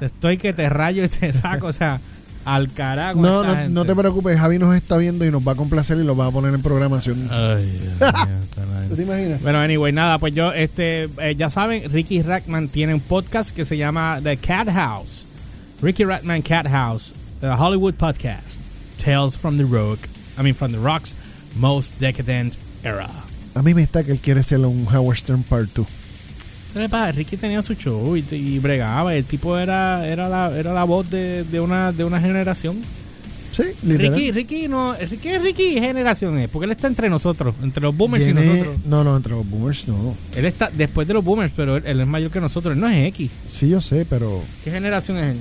Estoy 0.00 0.38
que 0.38 0.52
te 0.54 0.68
rayo 0.70 1.04
y 1.04 1.08
te 1.08 1.32
saco, 1.32 1.66
o 1.66 1.72
sea, 1.72 2.00
al 2.46 2.72
carajo. 2.72 3.20
no, 3.20 3.42
no, 3.42 3.68
no 3.68 3.84
te 3.84 3.94
preocupes, 3.94 4.38
Javi 4.38 4.58
nos 4.58 4.74
está 4.74 4.96
viendo 4.96 5.26
y 5.26 5.32
nos 5.32 5.46
va 5.46 5.52
a 5.52 5.54
complacer 5.56 5.98
y 5.98 6.04
lo 6.04 6.16
va 6.16 6.26
a 6.26 6.30
poner 6.30 6.54
en 6.54 6.62
programación. 6.62 7.28
Ay. 7.30 7.90
¿Tú 8.88 8.94
te 8.94 9.02
imaginas? 9.02 9.42
Bueno, 9.42 9.58
anyway, 9.58 9.92
nada, 9.92 10.18
pues 10.18 10.32
yo, 10.32 10.52
este, 10.52 11.08
eh, 11.20 11.34
ya 11.36 11.50
saben, 11.50 11.90
Ricky 11.90 12.22
Rackman 12.22 12.68
tiene 12.68 12.94
un 12.94 13.00
podcast 13.00 13.50
que 13.50 13.64
se 13.64 13.76
llama 13.76 14.20
The 14.22 14.36
Cat 14.36 14.68
House. 14.70 15.24
Ricky 15.82 16.04
Rackman 16.04 16.42
Cat 16.42 16.68
House, 16.68 17.14
The 17.40 17.48
Hollywood 17.48 17.94
Podcast. 17.94 18.58
Tales 18.96 19.36
from 19.36 19.58
the 19.58 19.64
Rock, 19.64 19.98
I 20.38 20.42
mean, 20.42 20.54
from 20.54 20.70
the 20.70 20.78
Rock's 20.78 21.16
most 21.56 21.98
decadent 21.98 22.56
era. 22.84 23.10
A 23.56 23.62
mí 23.62 23.74
me 23.74 23.82
está 23.82 24.04
que 24.04 24.12
él 24.12 24.20
quiere 24.20 24.44
ser 24.44 24.60
un 24.60 24.86
Howard 24.86 25.18
Stern 25.18 25.42
Part 25.42 25.70
2. 25.74 25.84
¿Qué 26.76 26.82
le 26.82 26.88
pasa? 26.90 27.10
Ricky 27.12 27.38
tenía 27.38 27.62
su 27.62 27.72
show 27.72 28.14
y, 28.18 28.24
y 28.34 28.58
bregaba. 28.58 29.14
El 29.14 29.24
tipo 29.24 29.56
era, 29.56 30.06
era, 30.06 30.28
la, 30.28 30.54
era 30.54 30.74
la 30.74 30.84
voz 30.84 31.08
de, 31.08 31.42
de, 31.44 31.58
una, 31.58 31.90
de 31.90 32.04
una 32.04 32.20
generación. 32.20 32.76
Sí, 33.50 33.62
literal. 33.82 34.12
Ricky, 34.14 34.30
Ricky, 34.32 34.68
no, 34.68 34.92
Ricky, 34.94 35.38
Ricky, 35.38 35.74
¿qué 35.76 35.80
generación 35.80 36.38
es? 36.38 36.50
Porque 36.50 36.66
él 36.66 36.72
está 36.72 36.86
entre 36.88 37.08
nosotros, 37.08 37.54
entre 37.62 37.82
los 37.82 37.96
boomers 37.96 38.26
y 38.28 38.34
nosotros. 38.34 38.76
No, 38.84 39.02
no, 39.04 39.16
entre 39.16 39.32
los 39.32 39.48
boomers 39.48 39.88
no. 39.88 40.14
Él 40.36 40.44
está 40.44 40.68
después 40.70 41.08
de 41.08 41.14
los 41.14 41.24
boomers, 41.24 41.50
pero 41.56 41.78
él, 41.78 41.84
él 41.86 41.98
es 42.02 42.06
mayor 42.06 42.30
que 42.30 42.42
nosotros. 42.42 42.74
Él 42.74 42.80
no 42.82 42.88
es 42.90 43.08
X. 43.08 43.30
Sí, 43.46 43.70
yo 43.70 43.80
sé, 43.80 44.04
pero 44.04 44.42
¿Qué 44.62 44.70
generación 44.70 45.16
es 45.16 45.28
él? 45.28 45.36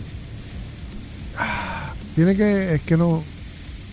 tiene 2.15 2.38
que, 2.38 2.76
es 2.76 2.82
que 2.84 2.95
no. 2.95 3.21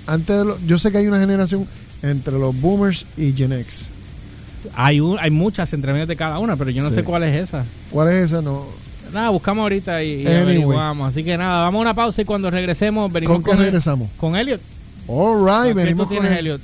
Antes 0.06 0.36
de 0.38 0.44
lo- 0.44 0.58
yo 0.64 0.78
sé 0.78 0.92
que 0.92 0.98
hay 0.98 1.08
una 1.08 1.18
generación 1.18 1.66
entre 2.02 2.38
los 2.38 2.54
boomers 2.60 3.04
y 3.16 3.32
Gen 3.32 3.52
X. 3.52 3.90
Hay, 4.74 5.00
un, 5.00 5.18
hay 5.18 5.30
muchas 5.30 5.72
entre 5.72 5.92
medio 5.92 6.06
de 6.06 6.16
cada 6.16 6.38
una, 6.38 6.56
pero 6.56 6.70
yo 6.70 6.82
no 6.82 6.88
Sí. 6.90 6.96
sé 6.96 7.04
cuál 7.04 7.24
es 7.24 7.34
esa. 7.36 7.64
¿Cuál 7.90 8.08
es 8.12 8.24
esa? 8.24 8.42
No. 8.42 8.64
Nada, 9.12 9.28
buscamos 9.30 9.62
ahorita 9.62 10.02
y, 10.02 10.22
y 10.22 10.26
Anyway. 10.26 10.42
averiguamos. 10.42 11.08
Así 11.08 11.22
que 11.24 11.36
nada, 11.36 11.62
vamos 11.64 11.78
a 11.80 11.82
una 11.82 11.94
pausa 11.94 12.22
y 12.22 12.24
cuando 12.24 12.50
regresemos 12.50 13.12
venimos 13.12 13.36
¿Con 13.36 13.44
qué 13.44 13.50
con, 13.50 13.58
el- 13.58 13.64
regresamos? 13.66 14.08
con 14.16 14.36
Elliot. 14.36 14.60
All 15.06 15.44
¿Qué 15.44 15.50
right, 15.64 15.72
tú 15.72 15.76
venimos 15.76 16.06
con 16.06 16.16
tienes, 16.16 16.32
el- 16.32 16.38
Elliot? 16.38 16.60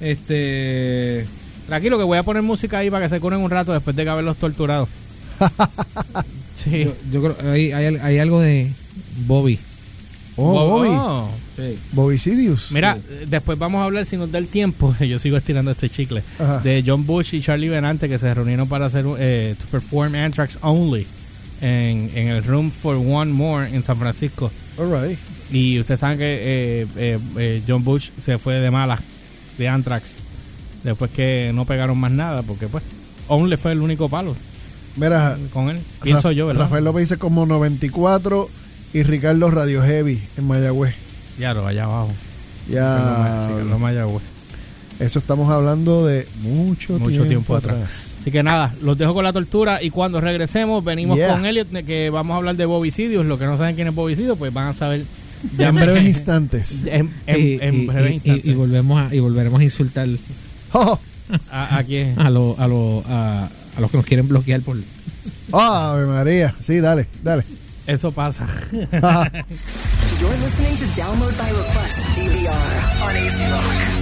Este. 0.00 1.26
Tranquilo 1.66 1.98
que 1.98 2.04
voy 2.04 2.16
a 2.18 2.22
poner 2.22 2.42
música 2.42 2.78
ahí 2.78 2.90
para 2.90 3.04
que 3.04 3.08
se 3.10 3.20
curen 3.20 3.40
un 3.40 3.50
rato 3.50 3.72
después 3.72 3.94
de 3.96 4.08
haberlos 4.08 4.36
torturado. 4.36 4.88
sí. 6.54 6.84
Yo, 6.84 6.92
yo 7.12 7.20
creo 7.34 7.52
hay, 7.52 7.72
hay, 7.72 7.96
hay 7.96 8.18
algo 8.18 8.40
de 8.40 8.70
Bobby. 9.26 9.58
Oh, 10.36 10.52
Bobby. 10.68 10.88
Oh. 10.92 11.28
Bobby 11.92 12.18
Sidious. 12.18 12.70
Mira, 12.70 12.98
después 13.26 13.58
vamos 13.58 13.80
a 13.80 13.84
hablar, 13.84 14.04
si 14.06 14.16
nos 14.16 14.30
da 14.30 14.38
el 14.38 14.48
tiempo, 14.48 14.94
yo 15.00 15.18
sigo 15.18 15.36
estirando 15.36 15.70
este 15.70 15.88
chicle, 15.90 16.22
Ajá. 16.38 16.60
de 16.60 16.82
John 16.86 17.06
Bush 17.06 17.34
y 17.34 17.40
Charlie 17.40 17.68
Benante 17.68 18.08
que 18.08 18.18
se 18.18 18.32
reunieron 18.32 18.68
para 18.68 18.86
hacer 18.86 19.04
eh, 19.18 19.54
to 19.58 19.66
perform 19.70 20.14
Anthrax 20.14 20.58
Only 20.62 21.06
en, 21.60 22.10
en 22.14 22.28
el 22.28 22.44
Room 22.44 22.70
for 22.70 22.96
One 22.96 23.32
More 23.32 23.74
en 23.74 23.82
San 23.82 23.98
Francisco. 23.98 24.50
All 24.78 24.90
right. 24.90 25.18
Y 25.50 25.80
ustedes 25.80 26.00
saben 26.00 26.18
que 26.18 26.24
eh, 26.82 26.86
eh, 26.96 27.18
eh, 27.38 27.62
John 27.66 27.82
Bush 27.84 28.10
se 28.20 28.38
fue 28.38 28.54
de 28.60 28.70
malas 28.70 29.00
de 29.56 29.68
Anthrax 29.68 30.16
después 30.84 31.10
que 31.10 31.50
no 31.54 31.64
pegaron 31.64 31.98
más 31.98 32.12
nada, 32.12 32.42
porque 32.42 32.68
pues 32.68 32.84
Only 33.28 33.56
fue 33.56 33.72
el 33.72 33.80
único 33.80 34.08
palo 34.08 34.36
Mira, 34.96 35.38
con 35.52 35.70
él. 35.70 35.80
Pienso 36.02 36.32
yo, 36.32 36.46
¿verdad? 36.46 36.62
Rafael 36.62 36.84
López 36.84 37.02
dice 37.08 37.18
como 37.18 37.46
94 37.46 38.48
y 38.94 39.02
Ricardo 39.04 39.50
Radio 39.50 39.82
Heavy 39.82 40.20
en 40.36 40.46
Mayagüez. 40.46 40.94
Ya 41.38 41.54
lo 41.54 41.66
allá 41.66 41.84
abajo. 41.84 42.10
Ya. 42.68 43.48
Ricardo 43.48 43.78
Mayagüez. 43.78 44.22
Eso 44.98 45.20
estamos 45.20 45.48
hablando 45.50 46.04
de 46.04 46.26
mucho, 46.42 46.94
Mucho 46.94 47.08
tiempo, 47.24 47.26
tiempo 47.28 47.56
atrás. 47.56 48.16
Así 48.20 48.32
que 48.32 48.42
nada, 48.42 48.74
los 48.82 48.98
dejo 48.98 49.14
con 49.14 49.22
la 49.22 49.32
tortura 49.32 49.80
y 49.80 49.90
cuando 49.90 50.20
regresemos 50.20 50.82
venimos 50.84 51.16
Yeah. 51.16 51.34
con 51.34 51.46
Elliot 51.46 51.68
que 51.86 52.10
vamos 52.10 52.34
a 52.34 52.38
hablar 52.38 52.56
de 52.56 52.64
Bobicidios. 52.66 53.24
Los 53.24 53.38
que 53.38 53.44
no 53.46 53.56
saben 53.56 53.76
quién 53.76 53.86
es 53.86 53.94
Bobicidio, 53.94 54.34
pues 54.34 54.52
van 54.52 54.66
a 54.68 54.72
saber 54.72 55.04
Ya 55.56 55.68
en 55.68 55.76
breves 55.76 56.04
instantes. 56.04 56.82
en, 56.86 57.12
en, 57.28 57.40
y, 57.40 57.58
en 57.60 57.74
y- 57.82 57.86
breve 57.86 58.20
y- 58.24 58.52
volvemos 58.54 58.98
a, 58.98 59.14
y 59.14 59.20
volveremos 59.20 59.60
a 59.60 59.64
insultar 59.64 60.08
Oh, 60.72 60.98
a, 61.52 61.78
a 61.78 61.84
quién. 61.84 62.18
a, 62.20 62.28
lo, 62.28 62.56
a, 62.58 62.66
lo, 62.66 63.04
a, 63.08 63.48
a 63.76 63.80
los 63.80 63.90
que 63.92 63.96
nos 63.98 64.04
quieren 64.06 64.26
bloquear 64.26 64.60
por. 64.62 64.76
Ave 65.52 66.06
María. 66.06 66.52
Sí, 66.58 66.80
dale, 66.80 67.06
dale. 67.22 67.44
Eso 67.86 68.10
pasa. 68.10 68.46
You're 70.20 70.30
listening 70.30 70.74
to 70.74 70.84
Download 71.00 71.38
by 71.38 71.48
Request 71.50 71.96
DVR 72.18 73.04
on 73.06 73.16
AC 73.16 73.52
Rock. 73.52 73.97